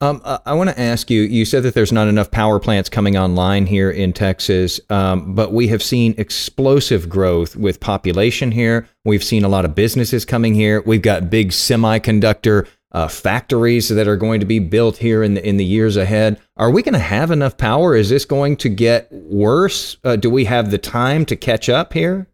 Um, 0.00 0.22
I 0.24 0.54
want 0.54 0.70
to 0.70 0.80
ask 0.80 1.10
you. 1.10 1.22
You 1.22 1.44
said 1.44 1.64
that 1.64 1.74
there's 1.74 1.90
not 1.90 2.06
enough 2.06 2.30
power 2.30 2.60
plants 2.60 2.88
coming 2.88 3.16
online 3.16 3.66
here 3.66 3.90
in 3.90 4.12
Texas, 4.12 4.80
um, 4.90 5.34
but 5.34 5.52
we 5.52 5.66
have 5.68 5.82
seen 5.82 6.14
explosive 6.18 7.08
growth 7.08 7.56
with 7.56 7.80
population 7.80 8.52
here. 8.52 8.88
We've 9.04 9.24
seen 9.24 9.42
a 9.42 9.48
lot 9.48 9.64
of 9.64 9.74
businesses 9.74 10.24
coming 10.24 10.54
here. 10.54 10.84
We've 10.86 11.02
got 11.02 11.30
big 11.30 11.50
semiconductor 11.50 12.68
uh, 12.92 13.08
factories 13.08 13.88
that 13.88 14.06
are 14.06 14.16
going 14.16 14.38
to 14.38 14.46
be 14.46 14.60
built 14.60 14.98
here 14.98 15.24
in 15.24 15.34
the, 15.34 15.46
in 15.46 15.56
the 15.56 15.64
years 15.64 15.96
ahead. 15.96 16.40
Are 16.56 16.70
we 16.70 16.82
going 16.82 16.94
to 16.94 17.00
have 17.00 17.32
enough 17.32 17.56
power? 17.56 17.96
Is 17.96 18.08
this 18.08 18.24
going 18.24 18.56
to 18.58 18.68
get 18.68 19.10
worse? 19.10 19.96
Uh, 20.04 20.14
do 20.14 20.30
we 20.30 20.44
have 20.44 20.70
the 20.70 20.78
time 20.78 21.26
to 21.26 21.34
catch 21.34 21.68
up 21.68 21.92
here? 21.92 22.28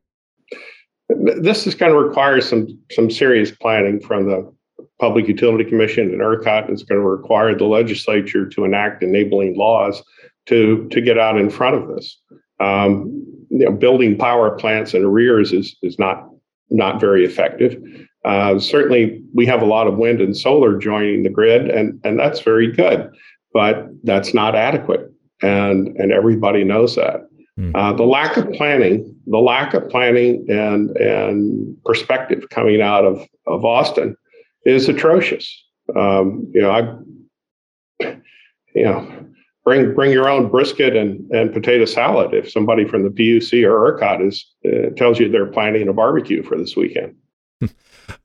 This 1.09 1.67
is 1.67 1.75
going 1.75 1.93
to 1.93 1.99
require 1.99 2.41
some 2.41 2.67
some 2.91 3.11
serious 3.11 3.51
planning 3.51 4.01
from 4.01 4.27
the 4.27 4.53
Public 5.01 5.29
Utility 5.29 5.65
Commission 5.65 6.11
and 6.11 6.21
ERCOT. 6.21 6.71
It's 6.71 6.83
going 6.83 7.01
to 7.01 7.07
require 7.07 7.55
the 7.55 7.65
legislature 7.65 8.49
to 8.49 8.65
enact 8.65 9.03
enabling 9.03 9.57
laws 9.57 10.03
to 10.47 10.89
to 10.89 11.01
get 11.01 11.19
out 11.19 11.39
in 11.39 11.51
front 11.51 11.77
of 11.77 11.95
this. 11.95 12.21
Um, 12.61 13.23
you 13.51 13.65
know, 13.65 13.73
building 13.73 14.17
power 14.17 14.57
plants 14.57 14.95
in 14.95 15.05
arrears 15.05 15.53
is 15.53 15.77
is 15.83 15.99
not 15.99 16.29
not 16.71 17.01
very 17.01 17.25
effective. 17.25 17.83
Uh, 18.25 18.59
certainly, 18.59 19.23
we 19.35 19.45
have 19.45 19.63
a 19.63 19.67
lot 19.67 19.87
of 19.87 19.99
wind 19.99 20.21
and 20.21 20.37
solar 20.37 20.79
joining 20.79 21.23
the 21.23 21.29
grid, 21.29 21.69
and, 21.69 22.01
and 22.05 22.19
that's 22.19 22.41
very 22.41 22.73
good, 22.73 23.11
but 23.53 23.87
that's 24.03 24.33
not 24.33 24.55
adequate. 24.55 25.13
And, 25.43 25.89
and 25.99 26.11
everybody 26.11 26.65
knows 26.65 26.97
that. 26.97 27.29
Mm. 27.59 27.73
Uh, 27.75 27.93
the 27.93 28.05
lack 28.05 28.37
of 28.37 28.51
planning, 28.53 29.15
the 29.27 29.39
lack 29.39 29.75
of 29.75 29.89
planning 29.89 30.45
and, 30.49 30.91
and 30.97 31.77
perspective 31.85 32.49
coming 32.51 32.83
out 32.83 33.05
of, 33.05 33.27
of 33.47 33.65
Austin 33.65 34.17
is 34.65 34.89
atrocious. 34.89 35.65
Um, 35.95 36.51
you 36.53 36.63
know, 36.63 36.71
I, 36.71 38.07
you 38.75 38.85
know, 38.85 39.27
bring 39.65 39.95
bring 39.95 40.11
your 40.11 40.29
own 40.29 40.51
brisket 40.51 40.97
and, 40.97 41.31
and 41.31 41.53
potato 41.53 41.85
salad 41.85 42.35
if 42.35 42.51
somebody 42.51 42.87
from 42.87 43.03
the 43.03 43.11
PUC 43.11 43.65
or 43.65 43.93
ERCOT 43.93 44.27
is 44.27 44.47
uh, 44.67 44.91
tells 44.97 45.21
you 45.21 45.29
they're 45.29 45.47
planning 45.47 45.89
a 45.89 45.93
barbecue 45.93 46.43
for 46.43 46.57
this 46.57 46.77
weekend. 46.77 47.15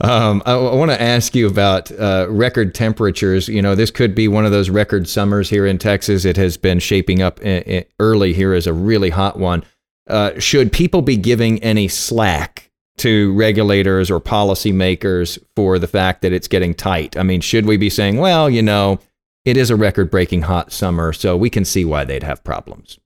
Um, 0.02 0.42
I, 0.46 0.54
I 0.54 0.76
want 0.76 0.92
to 0.92 1.02
ask 1.02 1.36
you 1.36 1.48
about 1.48 1.92
uh, 1.92 2.28
record 2.30 2.74
temperatures. 2.74 3.48
You 3.48 3.62
know, 3.62 3.76
this 3.76 3.92
could 3.92 4.15
be 4.15 4.28
one 4.28 4.46
of 4.46 4.52
those 4.52 4.70
record 4.70 5.08
summers 5.08 5.50
here 5.50 5.65
in 5.65 5.78
Texas. 5.78 6.26
It 6.26 6.38
has 6.38 6.58
been 6.58 6.80
shaping 6.80 7.22
up 7.22 7.42
in, 7.42 7.63
in 7.63 7.86
early 8.00 8.34
here 8.34 8.54
as 8.54 8.68
a 8.68 8.74
really 8.74 9.10
hot 9.10 9.38
one. 9.38 9.63
Uh, 10.08 10.38
should 10.39 10.72
people 10.72 11.02
be 11.02 11.18
giving 11.18 11.62
any 11.63 11.88
slack 11.88 12.72
to 12.98 13.34
regulators 13.34 14.10
or 14.12 14.20
policymakers 14.20 15.38
for 15.56 15.80
the 15.80 15.88
fact 15.88 16.22
that 16.22 16.34
it's 16.34 16.48
getting 16.48 16.74
tight? 16.74 17.15
I 17.15 17.24
mean, 17.24 17.42
should 17.42 17.65
we 17.65 17.78
be 17.78 17.89
saying, 17.89 18.18
well, 18.18 18.50
you 18.50 18.62
know, 18.62 19.00
it 19.46 19.56
is 19.56 19.70
a 19.70 19.76
record 19.76 20.12
breaking 20.12 20.44
hot 20.44 20.72
summer, 20.72 21.13
so 21.13 21.38
we 21.38 21.50
can 21.50 21.63
see 21.63 21.86
why 21.86 22.04
they'd 22.04 22.24
have 22.24 22.44
problems? 22.44 23.00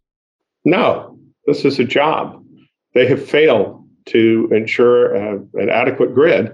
No, 0.66 1.18
this 1.46 1.66
is 1.66 1.80
a 1.80 1.84
job. 1.84 2.44
They 2.94 3.06
have 3.08 3.24
failed 3.24 3.83
to 4.08 4.50
ensure 4.52 5.14
an 5.16 5.70
adequate 5.70 6.14
grid. 6.14 6.52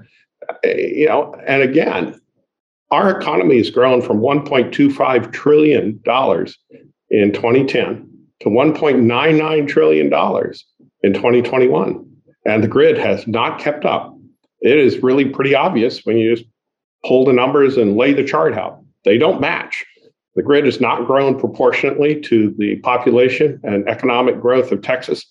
Uh, 0.47 0.53
you 0.67 1.07
know, 1.07 1.35
and 1.45 1.61
again, 1.61 2.19
our 2.91 3.19
economy 3.19 3.57
has 3.57 3.69
grown 3.69 4.01
from 4.01 4.19
1.25 4.19 5.31
trillion 5.31 5.99
dollars 6.03 6.57
in 7.09 7.31
2010 7.31 8.09
to 8.41 8.49
1.99 8.49 9.67
trillion 9.67 10.09
dollars 10.09 10.65
in 11.03 11.13
2021, 11.13 12.05
and 12.45 12.63
the 12.63 12.67
grid 12.67 12.97
has 12.97 13.27
not 13.27 13.59
kept 13.59 13.85
up. 13.85 14.15
It 14.61 14.77
is 14.77 15.03
really 15.03 15.25
pretty 15.25 15.55
obvious 15.55 16.05
when 16.05 16.17
you 16.17 16.35
just 16.35 16.49
pull 17.05 17.25
the 17.25 17.33
numbers 17.33 17.77
and 17.77 17.95
lay 17.95 18.13
the 18.13 18.23
chart 18.23 18.53
out. 18.53 18.81
They 19.05 19.17
don't 19.17 19.39
match. 19.39 19.85
The 20.35 20.43
grid 20.43 20.65
has 20.65 20.79
not 20.79 21.05
grown 21.05 21.39
proportionately 21.39 22.19
to 22.21 22.53
the 22.57 22.77
population 22.77 23.59
and 23.63 23.87
economic 23.87 24.39
growth 24.39 24.71
of 24.71 24.81
Texas. 24.81 25.25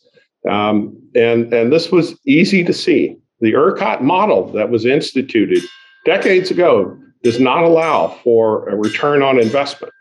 Um, 0.48 0.96
and, 1.14 1.52
and 1.52 1.72
this 1.72 1.90
was 1.90 2.18
easy 2.26 2.64
to 2.64 2.72
see. 2.72 3.16
The 3.40 3.52
ERCOT 3.52 4.02
model 4.02 4.50
that 4.52 4.70
was 4.70 4.84
instituted 4.84 5.62
decades 6.04 6.50
ago 6.50 6.96
does 7.22 7.40
not 7.40 7.62
allow 7.62 8.08
for 8.22 8.68
a 8.68 8.76
return 8.76 9.22
on 9.22 9.40
investment, 9.40 9.92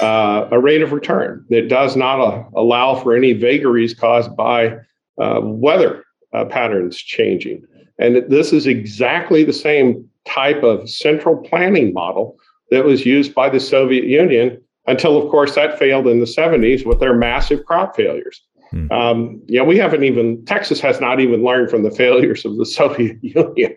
uh, 0.00 0.48
a 0.50 0.58
rate 0.58 0.82
of 0.82 0.92
return. 0.92 1.44
It 1.50 1.68
does 1.68 1.96
not 1.96 2.20
uh, 2.20 2.44
allow 2.54 2.94
for 2.96 3.14
any 3.14 3.32
vagaries 3.32 3.94
caused 3.94 4.36
by 4.36 4.76
uh, 5.20 5.40
weather 5.42 6.04
uh, 6.32 6.44
patterns 6.46 6.96
changing. 6.98 7.62
And 7.98 8.24
this 8.28 8.52
is 8.52 8.66
exactly 8.66 9.44
the 9.44 9.52
same 9.52 10.08
type 10.26 10.62
of 10.62 10.88
central 10.90 11.36
planning 11.36 11.92
model 11.92 12.36
that 12.70 12.84
was 12.84 13.06
used 13.06 13.34
by 13.34 13.48
the 13.48 13.60
Soviet 13.60 14.04
Union 14.04 14.60
until, 14.86 15.20
of 15.20 15.30
course, 15.30 15.54
that 15.54 15.78
failed 15.78 16.06
in 16.06 16.20
the 16.20 16.26
70s 16.26 16.84
with 16.84 17.00
their 17.00 17.14
massive 17.14 17.64
crop 17.64 17.96
failures. 17.96 18.42
Hmm. 18.76 18.92
Um, 18.92 19.42
know, 19.48 19.64
we 19.64 19.78
haven't 19.78 20.04
even, 20.04 20.44
Texas 20.44 20.80
has 20.80 21.00
not 21.00 21.20
even 21.20 21.42
learned 21.42 21.70
from 21.70 21.82
the 21.82 21.90
failures 21.90 22.44
of 22.44 22.56
the 22.56 22.66
Soviet 22.78 23.18
Union. 23.22 23.76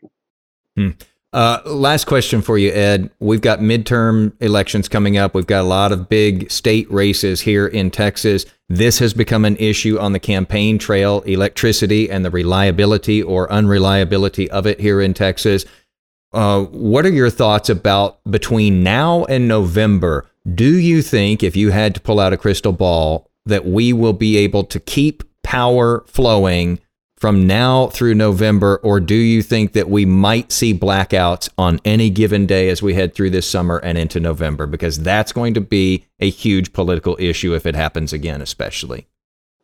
Hmm. 0.76 0.90
Uh, 1.32 1.60
last 1.66 2.06
question 2.06 2.42
for 2.42 2.58
you, 2.58 2.72
Ed. 2.72 3.12
We've 3.20 3.42
got 3.42 3.60
midterm 3.60 4.34
elections 4.42 4.90
coming 4.90 5.18
up. 5.18 5.36
We've 5.36 5.46
got 5.46 5.62
a 5.62 5.68
lot 5.68 5.92
of 5.92 6.10
big 6.10 6.50
state 6.50 6.92
races 6.92 7.42
here 7.42 7.68
in 7.68 7.92
Texas. 7.92 8.48
This 8.68 8.98
has 8.98 9.14
become 9.14 9.46
an 9.46 9.56
issue 9.58 10.00
on 10.00 10.14
the 10.14 10.20
campaign 10.20 10.80
trail 10.80 11.22
electricity 11.22 12.10
and 12.10 12.26
the 12.26 12.32
reliability 12.32 13.22
or 13.22 13.52
unreliability 13.52 14.50
of 14.50 14.66
it 14.66 14.80
here 14.80 15.00
in 15.02 15.14
Texas. 15.14 15.66
Uh, 16.34 16.64
what 16.64 17.06
are 17.06 17.12
your 17.12 17.30
thoughts 17.30 17.70
about 17.70 18.24
between 18.30 18.82
now 18.82 19.26
and 19.26 19.48
November? 19.48 20.28
Do 20.56 20.78
you 20.78 21.04
think, 21.04 21.44
if 21.44 21.56
you 21.56 21.70
had 21.70 21.94
to 21.94 22.02
pull 22.02 22.20
out 22.20 22.34
a 22.34 22.38
crystal 22.38 22.72
ball, 22.72 23.29
that 23.50 23.66
we 23.66 23.94
will 23.94 24.14
be 24.14 24.38
able 24.38 24.64
to 24.64 24.80
keep 24.80 25.24
power 25.44 26.04
flowing 26.08 26.80
from 27.20 27.46
now 27.46 27.88
through 27.88 28.16
November, 28.16 28.78
or 28.78 29.02
do 29.02 29.16
you 29.16 29.42
think 29.42 29.74
that 29.74 29.90
we 29.90 30.06
might 30.06 30.54
see 30.54 30.74
blackouts 30.74 31.50
on 31.58 31.80
any 31.84 32.10
given 32.10 32.46
day 32.46 32.70
as 32.70 32.82
we 32.82 32.94
head 32.94 33.14
through 33.14 33.30
this 33.30 33.50
summer 33.50 33.78
and 33.80 33.98
into 33.98 34.22
November? 34.22 34.66
Because 34.66 35.00
that's 35.00 35.34
going 35.34 35.54
to 35.54 35.62
be 35.62 36.06
a 36.22 36.30
huge 36.30 36.72
political 36.72 37.18
issue 37.20 37.54
if 37.54 37.66
it 37.66 37.76
happens 37.76 38.14
again, 38.14 38.42
especially. 38.42 39.06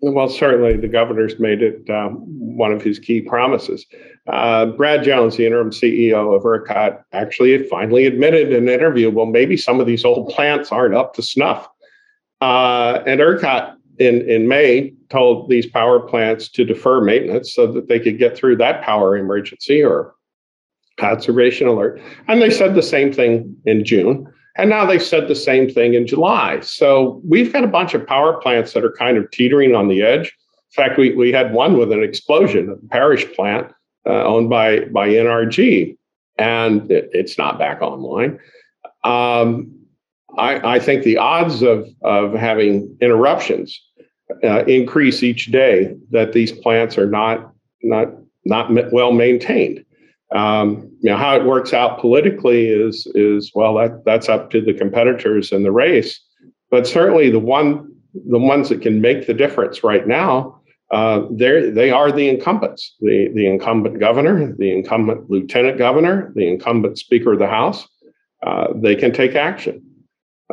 Well, 0.02 0.28
certainly 0.28 0.76
the 0.76 0.90
governor's 0.90 1.40
made 1.40 1.64
it 1.64 1.90
um, 1.90 2.18
one 2.28 2.74
of 2.74 2.82
his 2.82 3.00
key 3.00 3.22
promises. 3.22 3.86
Uh, 4.28 4.66
Brad 4.66 5.04
Jones, 5.04 5.38
the 5.38 5.46
interim 5.46 5.72
CEO 5.72 6.36
of 6.36 6.44
ERCOT, 6.44 7.02
actually 7.14 7.58
finally 7.70 8.06
admitted 8.06 8.52
in 8.52 8.68
an 8.68 8.70
interview, 8.70 9.10
well, 9.10 9.26
maybe 9.26 9.56
some 9.56 9.80
of 9.80 9.88
these 9.88 10.04
old 10.04 10.30
plants 10.30 10.72
aren't 10.72 10.94
up 10.94 11.14
to 11.14 11.22
snuff. 11.22 11.70
Uh, 12.42 13.02
and 13.08 13.22
ERCOT 13.22 13.75
in, 14.00 14.30
in 14.30 14.48
May 14.48 14.94
told 15.10 15.50
these 15.50 15.66
power 15.66 16.00
plants 16.00 16.50
to 16.50 16.66
defer 16.66 17.02
maintenance 17.02 17.54
so 17.54 17.72
that 17.72 17.88
they 17.88 18.00
could 18.00 18.18
get 18.18 18.36
through 18.36 18.58
that 18.58 18.82
power 18.82 19.16
emergency 19.18 19.84
or 19.84 20.16
conservation 20.98 21.68
alert. 21.68 22.02
And 22.28 22.42
they 22.42 22.50
said 22.50 22.76
the 22.76 22.84
same 22.84 23.12
thing 23.12 23.56
in 23.66 23.84
June. 23.84 24.32
And 24.58 24.70
now 24.70 24.86
they've 24.86 25.04
said 25.04 25.28
the 25.28 25.36
same 25.36 25.70
thing 25.70 25.94
in 25.94 26.08
July. 26.08 26.62
So 26.62 27.22
we've 27.28 27.52
got 27.52 27.64
a 27.64 27.68
bunch 27.68 27.94
of 27.94 28.08
power 28.08 28.40
plants 28.40 28.74
that 28.74 28.86
are 28.86 28.94
kind 28.94 29.18
of 29.18 29.30
teetering 29.32 29.76
on 29.76 29.90
the 29.90 30.02
edge. 30.02 30.28
In 30.28 30.84
fact, 30.84 30.98
we, 30.98 31.14
we 31.14 31.32
had 31.32 31.54
one 31.54 31.78
with 31.78 31.92
an 31.92 32.04
explosion, 32.04 32.70
a 32.70 32.88
parish 32.88 33.26
plant 33.34 33.72
uh, 34.06 34.24
owned 34.24 34.50
by, 34.50 34.82
by 34.86 35.10
NRG, 35.10 35.98
and 36.38 36.90
it, 36.90 37.10
it's 37.12 37.38
not 37.38 37.60
back 37.60 37.82
online. 37.82 38.40
Um, 39.04 39.85
I, 40.38 40.76
I, 40.76 40.80
think 40.80 41.04
the 41.04 41.18
odds 41.18 41.62
of, 41.62 41.88
of 42.02 42.34
having 42.34 42.96
interruptions 43.02 43.80
uh, 44.44 44.64
increase 44.66 45.24
each 45.24 45.48
day 45.48 45.96
that 46.12 46.34
these 46.34 46.52
plants 46.52 46.98
are 46.98 47.10
not, 47.10 47.54
not, 47.82 48.10
not 48.46 48.92
well 48.92 49.12
maintained. 49.12 49.86
Um, 50.34 50.92
you 51.02 51.12
know 51.12 51.18
how 51.18 51.36
it 51.36 51.46
works 51.46 51.72
out 51.72 52.00
politically 52.00 52.68
is 52.68 53.08
is 53.14 53.52
well 53.54 53.76
that 53.76 54.04
that's 54.06 54.28
up 54.28 54.50
to 54.52 54.60
the 54.60 54.74
competitors 54.74 55.52
in 55.52 55.62
the 55.62 55.72
race, 55.72 56.20
but 56.72 56.88
certainly 56.88 57.30
the 57.30 57.40
one 57.40 57.94
the 58.28 58.40
ones 58.40 58.70
that 58.70 58.82
can 58.82 59.02
make 59.02 59.28
the 59.28 59.36
difference 59.36 59.84
right 59.84 60.08
now 60.08 60.60
uh, 60.92 61.22
they 61.32 61.70
they 61.70 61.92
are 61.92 62.12
the 62.12 62.28
incumbents. 62.30 62.96
The 63.02 63.30
the 63.34 63.48
incumbent 63.48 64.00
governor 64.00 64.54
the 64.58 64.72
incumbent 64.72 65.30
lieutenant 65.30 65.78
governor 65.78 66.32
the 66.36 66.48
incumbent 66.48 66.98
speaker 66.98 67.34
of 67.34 67.40
the 67.40 67.48
house 67.48 67.88
uh, 68.46 68.68
they 68.76 68.96
can 68.96 69.12
take 69.12 69.36
action 69.36 69.85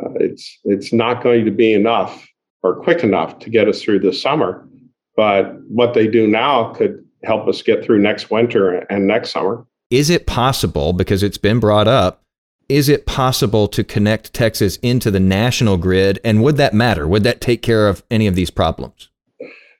uh, 0.01 0.09
it's 0.15 0.59
it's 0.63 0.93
not 0.93 1.23
going 1.23 1.45
to 1.45 1.51
be 1.51 1.73
enough 1.73 2.27
or 2.61 2.81
quick 2.81 3.03
enough 3.03 3.39
to 3.39 3.49
get 3.49 3.67
us 3.67 3.81
through 3.81 3.99
this 3.99 4.21
summer 4.21 4.67
but 5.15 5.59
what 5.67 5.93
they 5.93 6.07
do 6.07 6.27
now 6.27 6.73
could 6.73 7.03
help 7.23 7.47
us 7.47 7.61
get 7.61 7.83
through 7.83 7.99
next 7.99 8.31
winter 8.31 8.79
and 8.89 9.07
next 9.07 9.31
summer. 9.31 9.65
Is 9.89 10.09
it 10.09 10.25
possible, 10.25 10.93
because 10.93 11.23
it's 11.23 11.37
been 11.37 11.59
brought 11.59 11.87
up, 11.87 12.21
is 12.67 12.89
it 12.89 13.05
possible 13.05 13.67
to 13.67 13.83
connect 13.83 14.33
Texas 14.33 14.77
into 14.77 15.11
the 15.11 15.19
national 15.19 15.77
grid? 15.77 16.19
And 16.23 16.41
would 16.43 16.57
that 16.57 16.73
matter? 16.73 17.07
Would 17.07 17.23
that 17.23 17.41
take 17.41 17.61
care 17.61 17.87
of 17.87 18.03
any 18.09 18.25
of 18.25 18.35
these 18.35 18.49
problems? 18.49 19.09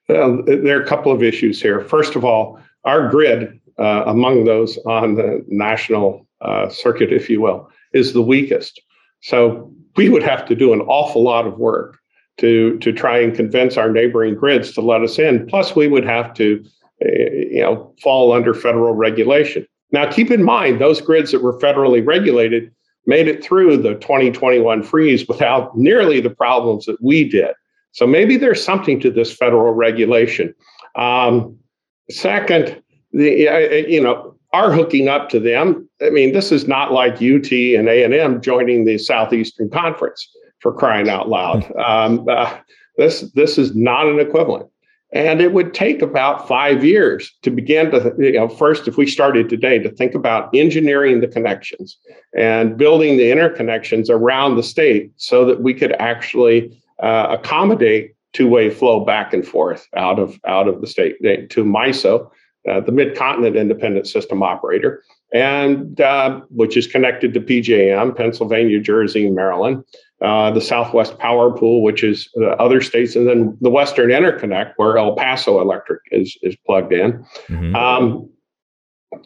Well, 0.10 0.44
there 0.46 0.78
are 0.78 0.84
a 0.84 0.88
couple 0.88 1.12
of 1.12 1.24
issues 1.24 1.62
here. 1.62 1.82
First 1.82 2.16
of 2.16 2.24
all, 2.24 2.60
our 2.84 3.10
grid, 3.10 3.60
uh, 3.80 4.04
among 4.06 4.44
those 4.44 4.78
on 4.86 5.16
the 5.16 5.44
national 5.48 6.28
uh, 6.42 6.70
circuit, 6.70 7.12
if 7.12 7.30
you 7.30 7.42
will, 7.42 7.70
is 7.94 8.14
the 8.14 8.22
weakest. 8.22 8.82
So 9.22 9.74
we 9.96 10.10
would 10.10 10.24
have 10.24 10.46
to 10.46 10.56
do 10.56 10.74
an 10.74 10.82
awful 10.82 11.24
lot 11.24 11.46
of 11.46 11.58
work 11.58 12.00
to 12.38 12.78
to 12.80 12.92
try 12.92 13.20
and 13.20 13.36
convince 13.36 13.78
our 13.78 13.92
neighboring 13.92 14.36
grids 14.36 14.74
to 14.74 14.82
let 14.82 15.02
us 15.02 15.20
in. 15.20 15.46
Plus, 15.48 15.76
we 15.76 15.88
would 15.88 16.06
have 16.06 16.34
to 16.36 16.64
eh, 17.02 17.30
you 17.52 17.62
know, 17.62 17.94
fall 18.02 18.34
under 18.34 18.54
federal 18.54 18.94
regulation. 18.94 19.66
Now, 19.92 20.12
keep 20.12 20.32
in 20.32 20.44
mind, 20.44 20.82
those 20.82 21.02
grids 21.02 21.32
that 21.32 21.44
were 21.44 21.60
federally 21.60 22.06
regulated 22.06 22.72
made 23.06 23.28
it 23.28 23.44
through 23.44 23.78
the 23.78 23.96
2021 23.96 24.82
freeze 24.82 25.28
without 25.28 25.78
nearly 25.78 26.20
the 26.20 26.30
problems 26.30 26.86
that 26.86 27.02
we 27.02 27.28
did. 27.28 27.52
So 27.92 28.08
maybe 28.08 28.38
there's 28.38 28.64
something 28.64 29.00
to 29.02 29.12
this 29.12 29.32
federal 29.32 29.74
regulation. 29.74 30.56
Um, 30.96 31.56
second, 32.10 32.82
the 33.12 33.48
eh, 33.48 33.68
eh, 33.72 33.86
you 33.88 34.02
know 34.02 34.36
our 34.54 34.72
hooking 34.72 35.08
up 35.08 35.30
to 35.30 35.40
them. 35.40 35.90
I 36.02 36.10
mean, 36.12 36.32
this 36.32 36.52
is 36.52 36.68
not 36.68 36.92
like 36.92 37.16
UT 37.16 37.52
and 37.52 37.90
A 37.90 38.04
and 38.04 38.14
M 38.14 38.42
joining 38.42 38.86
the 38.86 38.98
Southeastern 38.98 39.70
Conference 39.70 40.30
for 40.60 40.74
crying 40.74 41.10
out 41.10 41.30
loud. 41.30 41.72
Um, 41.84 42.26
uh, 42.30 42.58
this 42.98 43.22
this 43.34 43.58
is 43.58 43.76
not 43.76 44.08
an 44.08 44.20
equivalent. 44.20 44.70
And 45.14 45.42
it 45.42 45.54
would 45.54 45.76
take 45.76 46.02
about 46.02 46.48
five 46.48 46.84
years 46.84 47.32
to 47.44 47.52
begin 47.52 47.92
to, 47.92 48.14
you 48.18 48.34
know, 48.34 48.48
first, 48.48 48.88
if 48.88 48.98
we 48.98 49.06
started 49.06 49.48
today, 49.48 49.78
to 49.78 49.92
think 49.92 50.16
about 50.16 50.50
engineering 50.56 51.22
the 51.22 51.28
connections 51.28 51.98
and 52.36 52.78
building 52.78 53.18
the 53.18 53.30
interconnections 53.30 54.10
around 54.10 54.56
the 54.56 54.64
state 54.64 55.12
so 55.18 55.46
that 55.46 55.62
we 55.62 55.74
could 55.74 55.94
actually 56.00 56.76
uh, 57.02 57.28
accommodate 57.30 58.16
two-way 58.34 58.72
flow 58.72 59.06
back 59.06 59.34
and 59.34 59.48
forth 59.48 59.88
out 59.96 60.18
of 60.18 60.40
out 60.48 60.68
of 60.68 60.82
the 60.82 60.88
state 60.88 61.16
to 61.22 61.64
MISO, 61.64 62.30
uh, 62.70 62.80
the 62.82 62.92
Mid-Continent 62.92 63.56
Independent 63.56 64.08
System 64.08 64.42
Operator, 64.42 65.04
and 65.34 66.00
uh, 66.00 66.42
which 66.50 66.78
is 66.78 66.88
connected 66.88 67.34
to 67.34 67.40
PJM, 67.40 68.16
Pennsylvania, 68.16 68.80
Jersey, 68.80 69.30
Maryland, 69.30 69.84
uh, 70.22 70.52
the 70.52 70.62
Southwest 70.62 71.18
Power 71.18 71.52
Pool, 71.52 71.82
which 71.82 72.04
is 72.04 72.30
uh, 72.38 72.52
other 72.52 72.82
states, 72.82 73.16
and 73.16 73.28
then 73.28 73.58
the 73.62 73.70
Western 73.70 74.10
Interconnect, 74.10 74.74
where 74.78 74.98
El 74.98 75.16
Paso 75.16 75.60
Electric 75.60 76.02
is 76.12 76.38
is 76.42 76.56
plugged 76.66 76.94
in. 76.94 77.26
Mm-hmm. 77.50 77.76
Um, 77.76 78.30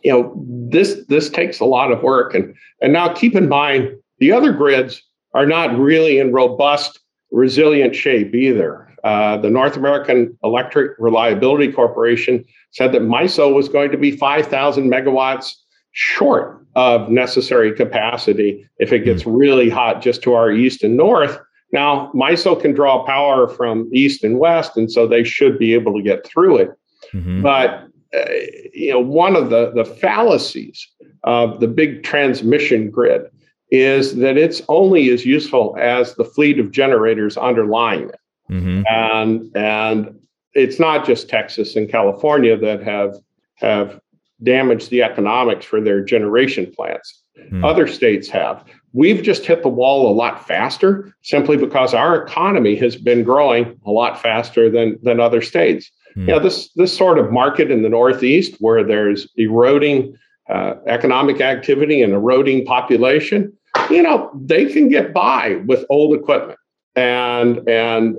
you 0.04 0.12
know, 0.12 0.34
this 0.70 1.06
this 1.08 1.30
takes 1.30 1.60
a 1.60 1.66
lot 1.66 1.92
of 1.92 2.04
work. 2.04 2.34
And 2.34 2.56
and 2.82 2.94
now 2.94 3.14
keep 3.14 3.36
in 3.36 3.48
mind 3.48 3.92
the 4.20 4.32
other 4.32 4.52
grids 4.52 5.02
are 5.34 5.46
not 5.46 5.78
really 5.78 6.20
in 6.20 6.32
robust, 6.32 7.00
resilient 7.32 7.96
shape 7.96 8.34
either. 8.34 8.87
Uh, 9.04 9.38
the 9.38 9.50
North 9.50 9.78
American 9.78 10.38
Electric 10.44 10.92
Reliability 11.00 11.72
Corporation 11.72 12.44
said 12.72 12.92
that 12.92 13.02
MISO 13.02 13.54
was 13.54 13.70
going 13.70 13.92
to 13.92 13.98
be 13.98 14.12
5,000 14.12 14.90
megawatts 14.90 15.54
short 15.92 16.66
of 16.76 17.10
necessary 17.10 17.74
capacity 17.74 18.68
if 18.78 18.94
it 18.94 19.00
gets 19.00 19.26
really 19.26 19.70
hot 19.70 20.02
just 20.02 20.22
to 20.24 20.34
our 20.34 20.52
east 20.52 20.84
and 20.84 20.96
north. 20.96 21.40
Now, 21.72 22.12
MISO 22.14 22.62
can 22.62 22.74
draw 22.74 23.04
power 23.04 23.48
from 23.48 23.90
east 23.94 24.24
and 24.24 24.40
west, 24.40 24.78
and 24.78 24.92
so 24.92 25.08
they 25.08 25.24
should 25.24 25.58
be 25.58 25.74
able 25.74 25.96
to 25.96 26.02
get 26.02 26.26
through 26.26 26.58
it. 26.58 26.70
Mm-hmm. 27.14 27.42
But 27.42 27.88
uh, 28.16 28.26
you 28.74 28.92
know, 28.92 29.00
one 29.00 29.36
of 29.36 29.50
the 29.50 29.72
the 29.72 29.84
fallacies 29.84 30.88
of 31.24 31.60
the 31.60 31.68
big 31.68 32.04
transmission 32.04 32.90
grid 32.90 33.24
is 33.70 34.16
that 34.16 34.38
it's 34.38 34.62
only 34.70 35.10
as 35.10 35.26
useful 35.26 35.76
as 35.80 36.16
the 36.16 36.24
fleet 36.24 36.58
of 36.60 36.72
generators 36.72 37.36
underlying 37.38 38.10
it. 38.10 38.20
Mm-hmm. 38.52 38.84
And 38.88 39.56
and 39.56 40.20
it's 40.54 40.80
not 40.80 41.06
just 41.06 41.30
Texas 41.30 41.76
and 41.76 41.90
California 41.90 42.58
that 42.58 42.84
have 42.84 43.16
have 43.56 44.00
damaged 44.44 44.90
the 44.90 45.04
economics 45.04 45.66
for 45.66 45.82
their 45.82 46.04
generation 46.04 46.72
plants. 46.76 47.24
Mm-hmm. 47.40 47.66
Other 47.66 47.88
states 47.88 48.30
have. 48.30 48.64
We've 48.94 49.22
just 49.22 49.46
hit 49.46 49.62
the 49.64 49.70
wall 49.70 50.12
a 50.12 50.14
lot 50.14 50.48
faster 50.48 51.14
simply 51.22 51.58
because 51.58 51.94
our 51.94 52.24
economy 52.24 52.76
has 52.76 52.96
been 52.96 53.24
growing 53.24 53.80
a 53.86 53.92
lot 53.92 54.22
faster 54.22 54.70
than 54.70 54.98
than 55.04 55.20
other 55.20 55.42
states. 55.42 55.92
Mm-hmm. 56.12 56.22
You 56.22 56.36
know, 56.36 56.40
this 56.40 56.72
this 56.74 56.96
sort 56.96 57.20
of 57.20 57.32
market 57.32 57.70
in 57.70 57.84
the 57.84 57.90
Northeast 57.90 58.56
where 58.60 58.84
there's 58.84 59.28
eroding 59.36 60.18
uh, 60.50 60.76
economic 60.88 61.42
activity 61.42 62.02
and 62.02 62.14
eroding 62.14 62.66
population, 62.66 63.52
you 63.90 64.02
know, 64.02 64.32
they 64.34 64.66
can 64.66 64.88
get 64.88 65.14
by 65.14 65.62
with 65.66 65.86
old 65.90 66.18
equipment 66.18 66.58
and 66.96 67.68
and 67.70 68.18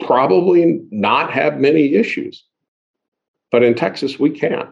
probably 0.00 0.80
not 0.90 1.30
have 1.30 1.58
many 1.58 1.94
issues. 1.94 2.44
But 3.50 3.62
in 3.62 3.74
Texas, 3.74 4.18
we 4.18 4.30
can't. 4.30 4.68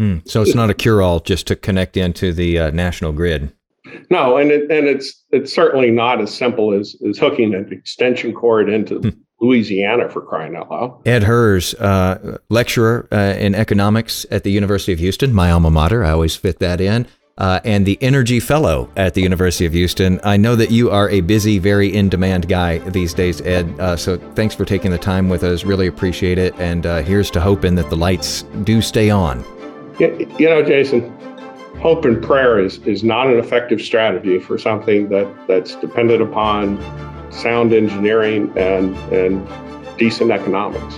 Mm, 0.00 0.28
so 0.28 0.42
it's 0.42 0.54
not 0.54 0.70
a 0.70 0.74
cure-all 0.74 1.20
just 1.20 1.46
to 1.48 1.56
connect 1.56 1.96
into 1.96 2.32
the 2.32 2.58
uh, 2.58 2.70
national 2.70 3.12
grid. 3.12 3.52
No, 4.10 4.36
and 4.36 4.50
it, 4.50 4.70
and 4.70 4.86
it's 4.86 5.24
it's 5.30 5.52
certainly 5.52 5.90
not 5.90 6.20
as 6.20 6.32
simple 6.32 6.72
as 6.72 6.96
as 7.08 7.18
hooking 7.18 7.54
an 7.54 7.72
extension 7.72 8.32
cord 8.32 8.68
into 8.68 8.98
hmm. 8.98 9.08
Louisiana 9.40 10.08
for 10.08 10.20
crying 10.20 10.54
out 10.54 10.70
loud. 10.70 11.06
Ed 11.06 11.24
Hirs, 11.24 11.74
uh, 11.74 12.38
lecturer 12.50 13.08
uh, 13.10 13.34
in 13.38 13.54
economics 13.54 14.26
at 14.30 14.44
the 14.44 14.50
University 14.50 14.92
of 14.92 14.98
Houston, 14.98 15.32
my 15.32 15.50
alma 15.50 15.70
mater. 15.70 16.04
I 16.04 16.10
always 16.10 16.36
fit 16.36 16.58
that 16.60 16.80
in 16.80 17.06
uh, 17.40 17.58
and 17.64 17.86
the 17.86 17.98
Energy 18.02 18.38
Fellow 18.38 18.88
at 18.96 19.14
the 19.14 19.22
University 19.22 19.64
of 19.66 19.72
Houston. 19.72 20.20
I 20.22 20.36
know 20.36 20.54
that 20.56 20.70
you 20.70 20.90
are 20.90 21.08
a 21.08 21.22
busy, 21.22 21.58
very 21.58 21.92
in 21.92 22.08
demand 22.08 22.48
guy 22.48 22.78
these 22.78 23.14
days, 23.14 23.40
Ed. 23.40 23.74
Uh, 23.80 23.96
so 23.96 24.18
thanks 24.34 24.54
for 24.54 24.64
taking 24.64 24.90
the 24.90 24.98
time 24.98 25.28
with 25.28 25.42
us. 25.42 25.64
Really 25.64 25.86
appreciate 25.86 26.38
it. 26.38 26.54
And 26.60 26.84
uh, 26.84 27.02
here's 27.02 27.30
to 27.32 27.40
hoping 27.40 27.74
that 27.76 27.88
the 27.88 27.96
lights 27.96 28.42
do 28.62 28.82
stay 28.82 29.10
on. 29.10 29.44
You 29.98 30.48
know, 30.48 30.62
Jason, 30.62 31.10
hope 31.80 32.04
and 32.04 32.22
prayer 32.22 32.58
is, 32.58 32.78
is 32.86 33.02
not 33.02 33.26
an 33.26 33.38
effective 33.38 33.80
strategy 33.80 34.38
for 34.38 34.58
something 34.58 35.08
that, 35.08 35.46
that's 35.48 35.76
dependent 35.76 36.22
upon 36.22 36.78
sound 37.32 37.72
engineering 37.72 38.52
and, 38.56 38.94
and 39.12 39.98
decent 39.98 40.30
economics. 40.30 40.94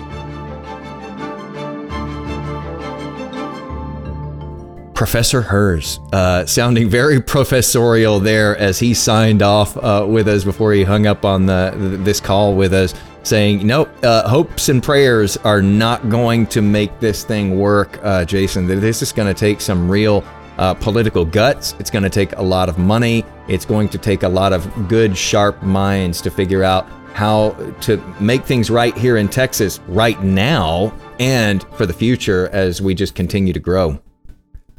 Professor 4.95 5.43
Hirs, 5.43 5.99
uh, 6.13 6.47
sounding 6.47 6.89
very 6.89 7.21
professorial 7.37 8.21
there 8.21 8.57
as 8.57 8.79
he 8.79 8.95
signed 8.95 9.43
off 9.43 9.77
uh, 9.77 10.07
with 10.09 10.29
us 10.29 10.45
before 10.45 10.73
he 10.73 10.85
hung 10.85 11.07
up 11.07 11.25
on 11.25 11.47
the, 11.47 11.99
this 12.03 12.21
call 12.21 12.55
with 12.55 12.75
us, 12.75 12.95
saying, 13.23 13.67
"Nope, 13.67 13.89
uh, 14.03 14.29
hopes 14.29 14.69
and 14.69 14.83
prayers 14.83 15.37
are 15.39 15.63
not 15.63 16.09
going 16.09 16.47
to 16.49 16.63
make 16.63 16.99
this 17.01 17.25
thing 17.25 17.59
work, 17.59 17.99
uh, 18.03 18.25
Jason. 18.25 18.67
This 18.67 19.03
is 19.03 19.13
going 19.13 19.33
to 19.33 19.39
take 19.39 19.61
some 19.61 19.91
real 19.91 20.25
uh, 20.59 20.75
political 20.75 21.25
guts. 21.25 21.75
It's 21.79 21.91
going 21.91 22.05
to 22.05 22.11
take 22.11 22.37
a 22.37 22.43
lot 22.43 22.69
of 22.69 22.79
money. 22.79 23.25
It's 23.49 23.65
going 23.65 23.89
to 23.91 23.99
take 23.99 24.23
a 24.23 24.29
lot 24.29 24.53
of 24.53 24.89
good, 24.89 25.17
sharp 25.17 25.63
minds 25.63 26.21
to 26.23 26.31
figure 26.31 26.63
out." 26.63 26.89
How 27.13 27.51
to 27.83 27.99
make 28.21 28.43
things 28.45 28.71
right 28.71 28.97
here 28.97 29.19
in 29.19 29.29
Texas 29.29 29.81
right 29.87 30.23
now 30.23 30.95
and 31.21 31.63
for 31.75 31.85
the 31.85 31.93
future 31.93 32.49
as 32.55 32.81
we 32.81 32.95
just 32.95 33.15
continue 33.15 33.53
to 33.53 33.61
grow. 33.61 34.01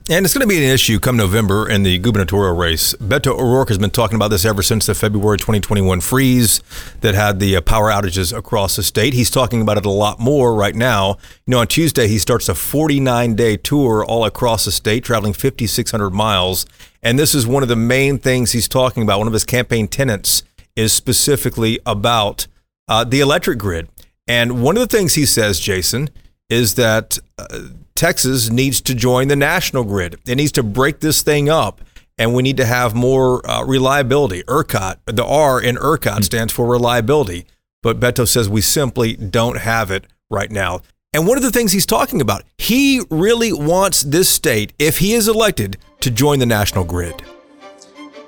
And 0.09 0.25
it's 0.25 0.33
going 0.33 0.41
to 0.41 0.47
be 0.47 0.57
an 0.57 0.69
issue 0.69 0.99
come 0.99 1.15
November 1.15 1.69
in 1.69 1.83
the 1.83 1.97
gubernatorial 1.97 2.57
race. 2.57 2.93
Beto 2.95 3.39
O'Rourke 3.39 3.69
has 3.69 3.77
been 3.77 3.89
talking 3.89 4.17
about 4.17 4.27
this 4.31 4.43
ever 4.43 4.61
since 4.61 4.85
the 4.85 4.93
February 4.93 5.37
2021 5.37 6.01
freeze 6.01 6.61
that 6.99 7.15
had 7.15 7.39
the 7.39 7.55
uh, 7.55 7.61
power 7.61 7.89
outages 7.89 8.37
across 8.37 8.75
the 8.75 8.83
state. 8.83 9.13
He's 9.13 9.29
talking 9.29 9.61
about 9.61 9.77
it 9.77 9.85
a 9.85 9.89
lot 9.89 10.19
more 10.19 10.55
right 10.55 10.75
now. 10.75 11.17
You 11.45 11.51
know, 11.51 11.59
on 11.59 11.67
Tuesday, 11.67 12.09
he 12.09 12.17
starts 12.17 12.49
a 12.49 12.53
49 12.55 13.35
day 13.35 13.55
tour 13.55 14.03
all 14.03 14.25
across 14.25 14.65
the 14.65 14.73
state, 14.73 15.05
traveling 15.05 15.31
5,600 15.31 16.09
miles. 16.09 16.65
And 17.01 17.17
this 17.17 17.33
is 17.33 17.47
one 17.47 17.63
of 17.63 17.69
the 17.69 17.77
main 17.77 18.17
things 18.17 18.51
he's 18.51 18.67
talking 18.67 19.03
about. 19.03 19.19
One 19.19 19.27
of 19.27 19.33
his 19.33 19.45
campaign 19.45 19.87
tenants 19.87 20.43
is 20.75 20.91
specifically 20.91 21.79
about 21.85 22.47
uh, 22.89 23.05
the 23.05 23.21
electric 23.21 23.57
grid. 23.57 23.87
And 24.27 24.61
one 24.61 24.75
of 24.75 24.81
the 24.81 24.97
things 24.97 25.13
he 25.13 25.25
says, 25.25 25.61
Jason, 25.61 26.09
is 26.49 26.75
that 26.75 27.19
uh, 27.37 27.67
Texas 27.95 28.49
needs 28.49 28.81
to 28.81 28.95
join 28.95 29.27
the 29.27 29.35
national 29.35 29.83
grid. 29.83 30.19
It 30.25 30.35
needs 30.35 30.51
to 30.53 30.63
break 30.63 30.99
this 30.99 31.21
thing 31.21 31.47
up, 31.47 31.81
and 32.17 32.33
we 32.33 32.41
need 32.41 32.57
to 32.57 32.65
have 32.65 32.95
more 32.95 33.47
uh, 33.49 33.63
reliability. 33.63 34.43
ERCOT, 34.43 34.97
the 35.05 35.25
R 35.25 35.61
in 35.61 35.75
ERCOT 35.75 36.23
stands 36.23 36.51
for 36.51 36.65
reliability, 36.65 37.45
but 37.81 37.99
Beto 37.99 38.27
says 38.27 38.49
we 38.49 38.61
simply 38.61 39.15
don't 39.15 39.59
have 39.59 39.91
it 39.91 40.07
right 40.31 40.51
now. 40.51 40.81
And 41.13 41.27
one 41.27 41.37
of 41.37 41.43
the 41.43 41.51
things 41.51 41.71
he's 41.71 41.85
talking 41.85 42.19
about, 42.21 42.43
he 42.57 43.01
really 43.11 43.53
wants 43.53 44.01
this 44.01 44.27
state, 44.27 44.73
if 44.79 44.97
he 44.97 45.13
is 45.13 45.27
elected, 45.27 45.77
to 45.99 46.09
join 46.09 46.39
the 46.39 46.45
national 46.47 46.85
grid. 46.85 47.21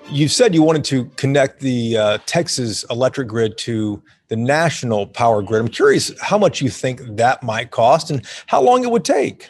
You 0.08 0.28
said 0.28 0.54
you 0.54 0.62
wanted 0.62 0.84
to 0.86 1.06
connect 1.15 1.60
the 1.60 1.97
uh, 1.97 2.17
Texas 2.28 2.86
electric 2.91 3.28
grid 3.28 3.58
to 3.60 4.04
the 4.28 4.36
national 4.36 5.08
power 5.08 5.41
grid. 5.41 5.62
I'm 5.62 5.67
curious 5.67 6.12
how 6.21 6.38
much 6.38 6.62
you 6.62 6.69
think 6.69 7.01
that 7.17 7.41
might 7.41 7.71
cost 7.71 8.12
and 8.12 8.23
how 8.45 8.62
long 8.62 8.84
it 8.84 8.91
would 8.91 9.04
take 9.04 9.49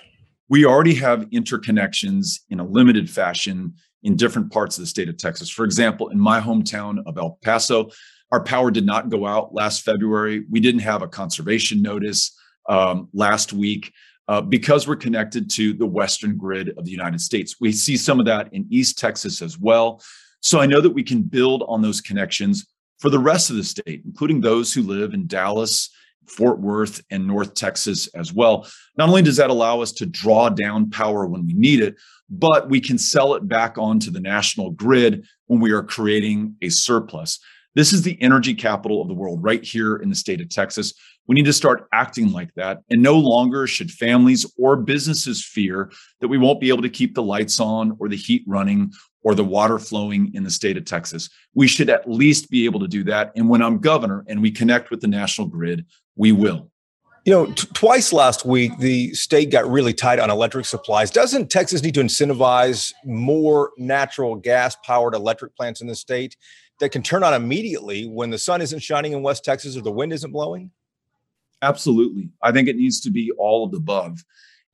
we 0.50 0.66
already 0.66 0.96
have 0.96 1.30
interconnections 1.32 2.40
in 2.50 2.60
a 2.60 2.66
limited 2.66 3.10
fashion 3.10 3.74
in 4.04 4.16
different 4.16 4.52
parts 4.52 4.78
of 4.78 4.84
the 4.84 4.88
state 4.88 5.10
of 5.10 5.18
Texas. 5.18 5.50
For 5.50 5.66
example, 5.66 6.10
in 6.10 6.20
my 6.20 6.40
hometown 6.40 7.00
of 7.08 7.18
El 7.18 7.40
Paso, 7.44 7.90
our 8.32 8.44
power 8.44 8.70
did 8.70 8.86
not 8.86 9.10
go 9.10 9.26
out 9.26 9.54
last 9.54 9.84
February. 9.84 10.46
We 10.50 10.60
didn't 10.60 10.82
have 10.82 11.02
a 11.02 11.08
conservation 11.08 11.82
notice 11.82 12.38
um, 12.70 13.10
last 13.14 13.54
week 13.54 13.92
uh, 14.28 14.42
because 14.42 14.88
we're 14.88 14.96
connected 14.96 15.50
to 15.52 15.74
the 15.74 15.86
western 15.86 16.38
grid 16.38 16.70
of 16.78 16.86
the 16.86 16.92
United 16.92 17.22
States. 17.22 17.56
We 17.60 17.72
see 17.72 17.98
some 17.98 18.20
of 18.20 18.26
that 18.26 18.54
in 18.54 18.68
East 18.70 18.98
Texas 18.98 19.42
as 19.42 19.60
well. 19.60 20.02
So 20.42 20.60
I 20.60 20.66
know 20.66 20.82
that 20.82 20.92
we 20.92 21.04
can 21.04 21.22
build 21.22 21.64
on 21.68 21.82
those 21.82 22.02
connections 22.02 22.68
for 23.00 23.10
the 23.10 23.20
rest 23.20 23.50
of 23.50 23.56
the 23.56 23.64
state, 23.64 24.04
including 24.06 24.42
those 24.42 24.74
who 24.74 24.82
live 24.82 25.14
in 25.14 25.28
Dallas 25.28 25.90
Fort 26.28 26.60
Worth 26.60 27.04
and 27.10 27.28
North 27.28 27.54
Texas 27.54 28.08
as 28.16 28.34
well. 28.34 28.68
Not 28.98 29.10
only 29.10 29.22
does 29.22 29.38
that 29.38 29.50
allow 29.50 29.82
us 29.82 29.92
to 29.94 30.06
draw 30.06 30.50
down 30.50 30.90
power 30.90 31.26
when 31.26 31.46
we 31.46 31.54
need 31.54 31.82
it, 31.82 31.96
but 32.30 32.70
we 32.70 32.80
can 32.80 32.98
sell 32.98 33.36
it 33.36 33.48
back 33.48 33.78
onto 33.78 34.12
the 34.12 34.20
national 34.20 34.72
grid 34.72 35.26
when 35.48 35.60
we 35.60 35.72
are 35.72 35.84
creating 35.84 36.56
a 36.62 36.70
surplus. 36.70 37.40
This 37.76 37.92
is 37.92 38.02
the 38.02 38.20
energy 38.22 38.54
capital 38.54 39.02
of 39.02 39.10
the 39.10 39.14
world 39.14 39.44
right 39.44 39.64
here 39.64 39.98
in 39.98 40.10
the 40.10 40.16
state 40.16 40.40
of 40.40 40.50
Texas. 40.50 40.94
We 41.28 41.36
need 41.36 41.46
to 41.46 41.54
start 41.54 41.88
acting 41.92 42.32
like 42.32 42.54
that. 42.56 42.80
And 42.90 43.04
no 43.04 43.18
longer 43.18 43.68
should 43.68 43.92
families 43.92 44.46
or 44.58 44.78
businesses 44.78 45.44
fear 45.44 45.92
that 46.22 46.30
we 46.30 46.38
won't 46.38 46.62
be 46.62 46.70
able 46.70 46.84
to 46.84 46.90
keep 46.90 47.16
the 47.16 47.24
lights 47.24 47.60
on 47.60 47.98
or 48.00 48.08
the 48.08 48.16
heat 48.16 48.44
running 48.48 48.94
or 49.24 49.36
the 49.36 49.44
water 49.44 49.80
flowing 49.80 50.34
in 50.36 50.44
the 50.44 50.52
state 50.52 50.78
of 50.78 50.86
Texas. 50.86 51.30
We 51.54 51.68
should 51.68 51.90
at 51.90 52.10
least 52.10 52.50
be 52.50 52.64
able 52.64 52.80
to 52.80 52.88
do 52.88 53.04
that. 53.06 53.32
And 53.36 53.50
when 53.50 53.62
I'm 53.62 53.80
governor 53.80 54.24
and 54.28 54.42
we 54.42 54.52
connect 54.52 54.92
with 54.92 55.02
the 55.02 55.08
national 55.08 55.48
grid, 55.48 55.86
we 56.16 56.32
will. 56.32 56.72
You 57.26 57.34
know, 57.34 57.46
t- 57.48 57.68
twice 57.74 58.14
last 58.14 58.46
week, 58.46 58.78
the 58.78 59.12
state 59.14 59.50
got 59.52 59.70
really 59.70 59.94
tight 59.94 60.20
on 60.20 60.30
electric 60.30 60.66
supplies. 60.66 61.10
Doesn't 61.10 61.50
Texas 61.50 61.82
need 61.82 61.96
to 61.96 62.02
incentivize 62.02 62.94
more 63.04 63.72
natural 63.78 64.36
gas 64.36 64.76
powered 64.86 65.16
electric 65.16 65.56
plants 65.56 65.82
in 65.82 65.88
the 65.88 65.96
state 65.96 66.38
that 66.80 66.90
can 66.90 67.02
turn 67.02 67.24
on 67.24 67.34
immediately 67.34 68.06
when 68.06 68.30
the 68.30 68.38
sun 68.38 68.62
isn't 68.62 68.80
shining 68.80 69.14
in 69.14 69.24
West 69.24 69.44
Texas 69.44 69.76
or 69.76 69.82
the 69.82 69.92
wind 69.92 70.14
isn't 70.14 70.32
blowing? 70.32 70.70
Absolutely. 71.62 72.30
I 72.44 72.52
think 72.52 72.68
it 72.68 72.76
needs 72.76 73.00
to 73.02 73.10
be 73.10 73.32
all 73.38 73.66
of 73.66 73.72
the 73.72 73.78
above. 73.78 74.24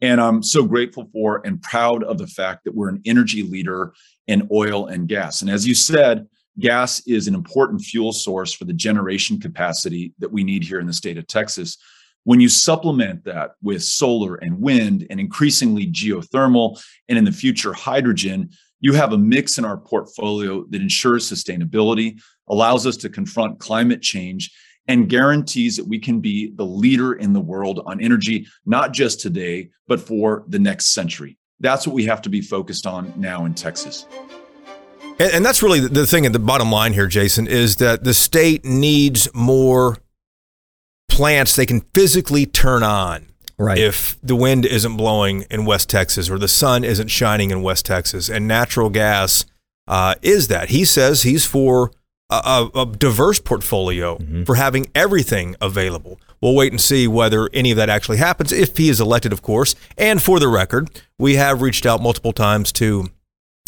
And 0.01 0.19
I'm 0.19 0.41
so 0.41 0.63
grateful 0.63 1.07
for 1.13 1.41
and 1.45 1.61
proud 1.61 2.03
of 2.03 2.17
the 2.17 2.27
fact 2.27 2.65
that 2.65 2.75
we're 2.75 2.89
an 2.89 3.01
energy 3.05 3.43
leader 3.43 3.93
in 4.27 4.49
oil 4.51 4.87
and 4.87 5.07
gas. 5.07 5.41
And 5.41 5.49
as 5.49 5.67
you 5.67 5.75
said, 5.75 6.27
gas 6.59 7.05
is 7.07 7.27
an 7.27 7.35
important 7.35 7.81
fuel 7.81 8.11
source 8.11 8.53
for 8.53 8.65
the 8.65 8.73
generation 8.73 9.39
capacity 9.39 10.13
that 10.19 10.31
we 10.31 10.43
need 10.43 10.63
here 10.63 10.79
in 10.79 10.87
the 10.87 10.93
state 10.93 11.17
of 11.17 11.27
Texas. 11.27 11.77
When 12.23 12.39
you 12.39 12.49
supplement 12.49 13.23
that 13.25 13.51
with 13.61 13.83
solar 13.83 14.35
and 14.35 14.59
wind 14.59 15.07
and 15.09 15.19
increasingly 15.19 15.87
geothermal 15.87 16.81
and 17.09 17.17
in 17.17 17.25
the 17.25 17.31
future 17.31 17.73
hydrogen, 17.73 18.49
you 18.79 18.93
have 18.93 19.13
a 19.13 19.17
mix 19.17 19.57
in 19.57 19.65
our 19.65 19.77
portfolio 19.77 20.65
that 20.69 20.81
ensures 20.81 21.31
sustainability, 21.31 22.19
allows 22.47 22.85
us 22.85 22.97
to 22.97 23.09
confront 23.09 23.59
climate 23.59 24.01
change, 24.01 24.51
and 24.87 25.09
guarantees 25.09 25.77
that 25.77 25.87
we 25.87 25.99
can 25.99 26.19
be 26.19 26.51
the 26.55 26.65
leader 26.65 27.13
in 27.13 27.33
the 27.33 27.39
world 27.39 27.81
on 27.85 28.01
energy, 28.01 28.47
not 28.65 28.93
just 28.93 29.21
today, 29.21 29.69
but 29.87 29.99
for 29.99 30.43
the 30.47 30.59
next 30.59 30.87
century. 30.87 31.37
That's 31.59 31.85
what 31.85 31.93
we 31.93 32.05
have 32.05 32.21
to 32.23 32.29
be 32.29 32.41
focused 32.41 32.87
on 32.87 33.13
now 33.15 33.45
in 33.45 33.53
Texas. 33.53 34.07
And, 35.19 35.33
and 35.33 35.45
that's 35.45 35.61
really 35.61 35.79
the 35.79 36.07
thing 36.07 36.25
at 36.25 36.33
the 36.33 36.39
bottom 36.39 36.71
line 36.71 36.93
here, 36.93 37.07
Jason, 37.07 37.47
is 37.47 37.77
that 37.77 38.03
the 38.03 38.13
state 38.13 38.65
needs 38.65 39.27
more 39.33 39.97
plants 41.09 41.55
they 41.55 41.65
can 41.65 41.81
physically 41.93 42.45
turn 42.45 42.83
on. 42.83 43.27
Right. 43.57 43.77
If 43.77 44.17
the 44.23 44.35
wind 44.35 44.65
isn't 44.65 44.97
blowing 44.97 45.45
in 45.51 45.65
West 45.65 45.87
Texas 45.87 46.31
or 46.31 46.39
the 46.39 46.47
sun 46.47 46.83
isn't 46.83 47.09
shining 47.09 47.51
in 47.51 47.61
West 47.61 47.85
Texas, 47.85 48.27
and 48.27 48.47
natural 48.47 48.89
gas 48.89 49.45
uh, 49.87 50.15
is 50.23 50.47
that. 50.47 50.69
He 50.69 50.83
says 50.83 51.21
he's 51.21 51.45
for 51.45 51.91
a, 52.31 52.69
a 52.73 52.85
diverse 52.85 53.39
portfolio 53.39 54.17
mm-hmm. 54.17 54.43
for 54.43 54.55
having 54.55 54.89
everything 54.95 55.55
available. 55.61 56.19
We'll 56.41 56.55
wait 56.55 56.71
and 56.71 56.81
see 56.81 57.07
whether 57.07 57.49
any 57.53 57.69
of 57.71 57.77
that 57.77 57.89
actually 57.89 58.17
happens 58.17 58.51
if 58.51 58.77
he 58.77 58.89
is 58.89 58.99
elected, 58.99 59.31
of 59.31 59.43
course. 59.43 59.75
And 59.97 60.23
for 60.23 60.39
the 60.39 60.47
record, 60.47 60.89
we 61.19 61.35
have 61.35 61.61
reached 61.61 61.85
out 61.85 62.01
multiple 62.01 62.33
times 62.33 62.71
to 62.73 63.09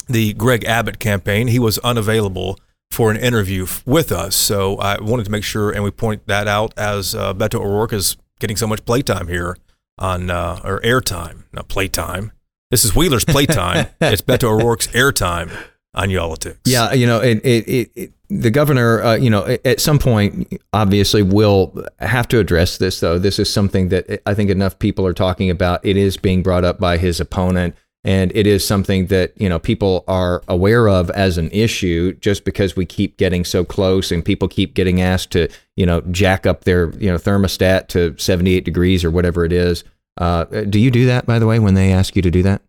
the 0.07 0.33
Greg 0.33 0.65
Abbott 0.65 0.99
campaign. 0.99 1.47
He 1.47 1.59
was 1.59 1.77
unavailable 1.79 2.59
for 2.91 3.11
an 3.11 3.17
interview 3.17 3.65
with 3.85 4.11
us. 4.11 4.35
So 4.35 4.77
I 4.77 5.01
wanted 5.01 5.25
to 5.25 5.31
make 5.31 5.43
sure, 5.43 5.71
and 5.71 5.83
we 5.83 5.91
point 5.91 6.27
that 6.27 6.47
out 6.47 6.73
as 6.77 7.15
uh, 7.15 7.33
Beto 7.33 7.59
O'Rourke 7.59 7.93
is 7.93 8.17
getting 8.39 8.57
so 8.57 8.67
much 8.67 8.85
playtime 8.85 9.27
here 9.27 9.57
on, 9.97 10.29
uh, 10.29 10.61
or 10.63 10.79
airtime, 10.81 11.43
not 11.51 11.67
playtime. 11.67 12.31
This 12.69 12.85
is 12.85 12.95
Wheeler's 12.95 13.25
playtime. 13.25 13.87
it's 14.01 14.21
Beto 14.21 14.45
O'Rourke's 14.45 14.87
airtime 14.87 15.51
on 15.93 16.09
Y'all-itics. 16.09 16.59
Yeah, 16.65 16.93
you 16.93 17.05
know, 17.05 17.19
it, 17.19 17.39
it, 17.43 17.91
it, 17.95 18.13
the 18.29 18.49
governor, 18.49 19.01
uh, 19.01 19.15
you 19.15 19.29
know, 19.29 19.57
at 19.63 19.79
some 19.79 19.99
point, 19.99 20.51
obviously, 20.71 21.21
will 21.21 21.85
have 21.99 22.27
to 22.29 22.39
address 22.39 22.77
this. 22.77 22.99
Though 22.99 23.19
this 23.19 23.37
is 23.37 23.51
something 23.51 23.89
that 23.89 24.21
I 24.25 24.33
think 24.33 24.49
enough 24.49 24.79
people 24.79 25.05
are 25.05 25.13
talking 25.13 25.49
about. 25.49 25.85
It 25.85 25.97
is 25.97 26.17
being 26.17 26.41
brought 26.41 26.63
up 26.63 26.79
by 26.79 26.97
his 26.97 27.19
opponent, 27.19 27.75
and 28.03 28.31
it 28.35 28.45
is 28.45 28.65
something 28.65 29.07
that 29.07 29.33
you 29.39 29.47
know 29.47 29.59
people 29.59 30.03
are 30.07 30.43
aware 30.47 30.87
of 30.89 31.09
as 31.11 31.37
an 31.37 31.49
issue. 31.51 32.13
Just 32.13 32.43
because 32.45 32.75
we 32.75 32.85
keep 32.85 33.17
getting 33.17 33.45
so 33.45 33.63
close, 33.63 34.11
and 34.11 34.23
people 34.23 34.47
keep 34.47 34.73
getting 34.73 35.01
asked 35.01 35.31
to, 35.31 35.47
you 35.75 35.85
know, 35.85 36.01
jack 36.11 36.45
up 36.45 36.63
their 36.63 36.91
you 36.99 37.09
know 37.09 37.17
thermostat 37.17 37.87
to 37.89 38.15
seventy 38.17 38.55
eight 38.55 38.65
degrees 38.65 39.03
or 39.03 39.11
whatever 39.11 39.45
it 39.45 39.53
is. 39.53 39.83
Uh, 40.17 40.43
do 40.45 40.79
you 40.79 40.91
do 40.91 41.07
that, 41.07 41.25
by 41.25 41.39
the 41.39 41.47
way, 41.47 41.59
when 41.59 41.73
they 41.73 41.91
ask 41.91 42.15
you 42.15 42.21
to 42.21 42.31
do 42.31 42.43
that? 42.43 42.61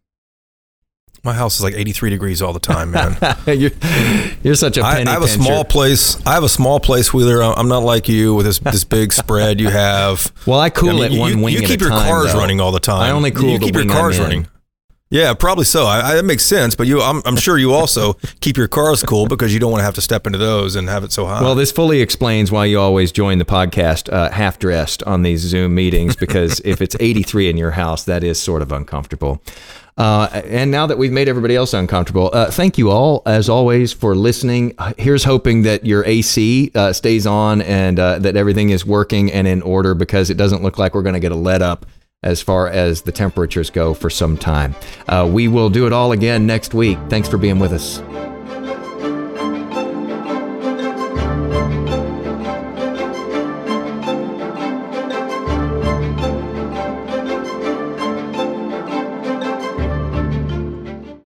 My 1.24 1.32
house 1.32 1.56
is 1.56 1.62
like 1.62 1.72
83 1.72 2.10
degrees 2.10 2.42
all 2.42 2.52
the 2.52 2.60
time, 2.60 2.90
man. 2.90 3.16
you're, 3.46 3.70
you're, 4.42 4.54
such 4.54 4.76
a 4.76 4.82
penny 4.82 5.06
I, 5.06 5.12
I 5.12 5.14
have 5.14 5.22
pincher. 5.22 5.40
a 5.40 5.44
small 5.44 5.64
place. 5.64 6.26
I 6.26 6.34
have 6.34 6.44
a 6.44 6.50
small 6.50 6.80
place, 6.80 7.14
Wheeler. 7.14 7.42
I'm 7.42 7.68
not 7.68 7.82
like 7.82 8.10
you 8.10 8.34
with 8.34 8.44
this 8.44 8.58
this 8.58 8.84
big 8.84 9.10
spread 9.14 9.58
you 9.58 9.70
have. 9.70 10.30
Well, 10.46 10.60
I 10.60 10.68
cool 10.68 10.90
I 10.90 11.08
mean, 11.08 11.12
it 11.12 11.18
one 11.18 11.38
you, 11.38 11.42
wing 11.42 11.54
You 11.54 11.62
keep 11.62 11.80
your 11.80 11.88
time, 11.88 12.06
cars 12.06 12.34
though. 12.34 12.38
running 12.38 12.60
all 12.60 12.72
the 12.72 12.80
time. 12.80 13.00
I 13.00 13.10
only 13.10 13.30
cool 13.30 13.48
you 13.48 13.58
the 13.58 13.64
keep 13.64 13.74
wing 13.74 13.88
your 13.88 13.96
cars 13.96 14.18
running. 14.18 14.46
Yeah, 15.14 15.32
probably 15.32 15.64
so. 15.64 15.86
I, 15.86 16.00
I, 16.00 16.14
that 16.16 16.24
makes 16.24 16.44
sense. 16.44 16.74
But 16.74 16.88
you, 16.88 17.00
I'm, 17.00 17.22
I'm 17.24 17.36
sure 17.36 17.56
you 17.56 17.72
also 17.72 18.14
keep 18.40 18.56
your 18.56 18.66
cars 18.66 19.04
cool 19.04 19.28
because 19.28 19.54
you 19.54 19.60
don't 19.60 19.70
want 19.70 19.78
to 19.78 19.84
have 19.84 19.94
to 19.94 20.00
step 20.00 20.26
into 20.26 20.40
those 20.40 20.74
and 20.74 20.88
have 20.88 21.04
it 21.04 21.12
so 21.12 21.24
hot. 21.24 21.40
Well, 21.40 21.54
this 21.54 21.70
fully 21.70 22.00
explains 22.00 22.50
why 22.50 22.64
you 22.64 22.80
always 22.80 23.12
join 23.12 23.38
the 23.38 23.44
podcast 23.44 24.12
uh, 24.12 24.32
half 24.32 24.58
dressed 24.58 25.04
on 25.04 25.22
these 25.22 25.38
Zoom 25.38 25.76
meetings 25.76 26.16
because 26.16 26.58
if 26.64 26.82
it's 26.82 26.96
83 26.98 27.48
in 27.48 27.56
your 27.56 27.70
house, 27.70 28.02
that 28.06 28.24
is 28.24 28.42
sort 28.42 28.60
of 28.60 28.72
uncomfortable. 28.72 29.40
Uh, 29.96 30.28
and 30.46 30.72
now 30.72 30.88
that 30.88 30.98
we've 30.98 31.12
made 31.12 31.28
everybody 31.28 31.54
else 31.54 31.74
uncomfortable, 31.74 32.30
uh, 32.32 32.50
thank 32.50 32.76
you 32.76 32.90
all, 32.90 33.22
as 33.24 33.48
always, 33.48 33.92
for 33.92 34.16
listening. 34.16 34.74
Here's 34.98 35.22
hoping 35.22 35.62
that 35.62 35.86
your 35.86 36.04
AC 36.04 36.72
uh, 36.74 36.92
stays 36.92 37.24
on 37.24 37.62
and 37.62 38.00
uh, 38.00 38.18
that 38.18 38.34
everything 38.34 38.70
is 38.70 38.84
working 38.84 39.30
and 39.30 39.46
in 39.46 39.62
order 39.62 39.94
because 39.94 40.28
it 40.30 40.36
doesn't 40.36 40.64
look 40.64 40.76
like 40.76 40.92
we're 40.92 41.02
going 41.02 41.14
to 41.14 41.20
get 41.20 41.30
a 41.30 41.36
let 41.36 41.62
up 41.62 41.86
as 42.24 42.42
far 42.42 42.66
as 42.66 43.02
the 43.02 43.12
temperatures 43.12 43.70
go 43.70 43.94
for 43.94 44.10
some 44.10 44.36
time. 44.36 44.74
Uh, 45.06 45.28
we 45.30 45.46
will 45.46 45.70
do 45.70 45.86
it 45.86 45.92
all 45.92 46.10
again 46.10 46.46
next 46.46 46.74
week. 46.74 46.98
Thanks 47.08 47.28
for 47.28 47.38
being 47.38 47.60
with 47.60 47.72
us. 47.72 48.02